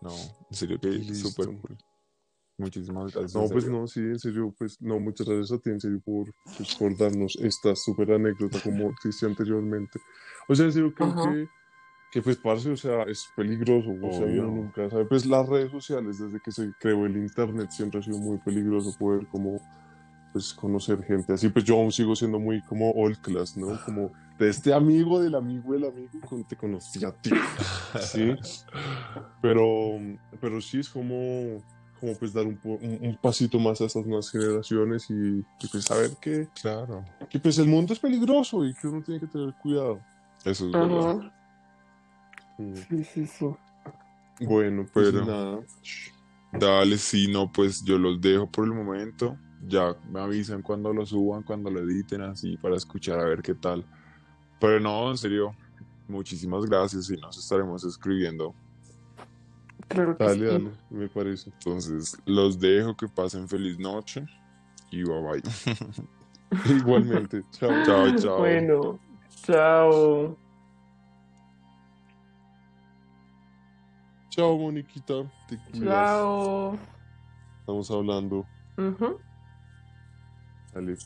[0.00, 1.48] No, en serio que súper
[2.56, 3.34] Muchísimas gracias.
[3.34, 6.34] No, pues no, sí, en serio, pues no, muchas gracias a ti, en serio, por,
[6.56, 10.00] pues, por darnos esta súper anécdota como dije anteriormente.
[10.48, 11.48] O sea, en serio, creo que,
[12.10, 15.04] que, pues, parce, o sea, es peligroso, o sea, uno nunca sabe.
[15.04, 18.96] Pues las redes sociales, desde que se creó el Internet, siempre ha sido muy peligroso
[18.98, 19.60] poder como,
[20.32, 21.32] pues, conocer gente.
[21.32, 23.78] Así, pues, yo aún sigo siendo muy como old class, ¿no?
[23.84, 26.10] Como de este amigo del amigo del amigo,
[26.48, 27.30] te conocí a ti,
[28.00, 28.34] ¿sí?
[29.42, 29.98] Pero,
[30.40, 31.62] pero sí es como
[32.00, 36.48] como pues dar un, un, pasito más a estas nuevas generaciones y, pues saber que,
[36.60, 37.04] claro.
[37.28, 40.00] que pues el mundo es peligroso y que uno tiene que tener cuidado.
[40.44, 41.32] Eso es verdad.
[42.58, 43.46] Sí, sí, sí.
[44.40, 45.60] Bueno, pues pero nada.
[46.52, 49.38] Dale, si no, pues yo los dejo por el momento.
[49.60, 53.54] Ya me avisan cuando lo suban, cuando lo editen, así para escuchar a ver qué
[53.54, 53.86] tal.
[54.60, 55.54] Pero no, en serio,
[56.06, 58.54] muchísimas gracias y nos estaremos escribiendo
[59.88, 61.50] Claro que dale, dale, me parece.
[61.50, 64.24] Entonces, los dejo, que pasen feliz noche
[64.90, 65.42] y bye bye.
[66.78, 67.82] Igualmente, chao.
[67.84, 68.38] Chao, chao.
[68.38, 69.00] Bueno,
[69.44, 70.47] chao.
[74.38, 75.28] Chao, Moniquita.
[75.48, 75.88] Te cuidas.
[75.88, 76.78] Chao.
[77.58, 78.46] Estamos hablando.
[78.78, 79.18] Uh -huh.
[80.72, 80.96] Dale.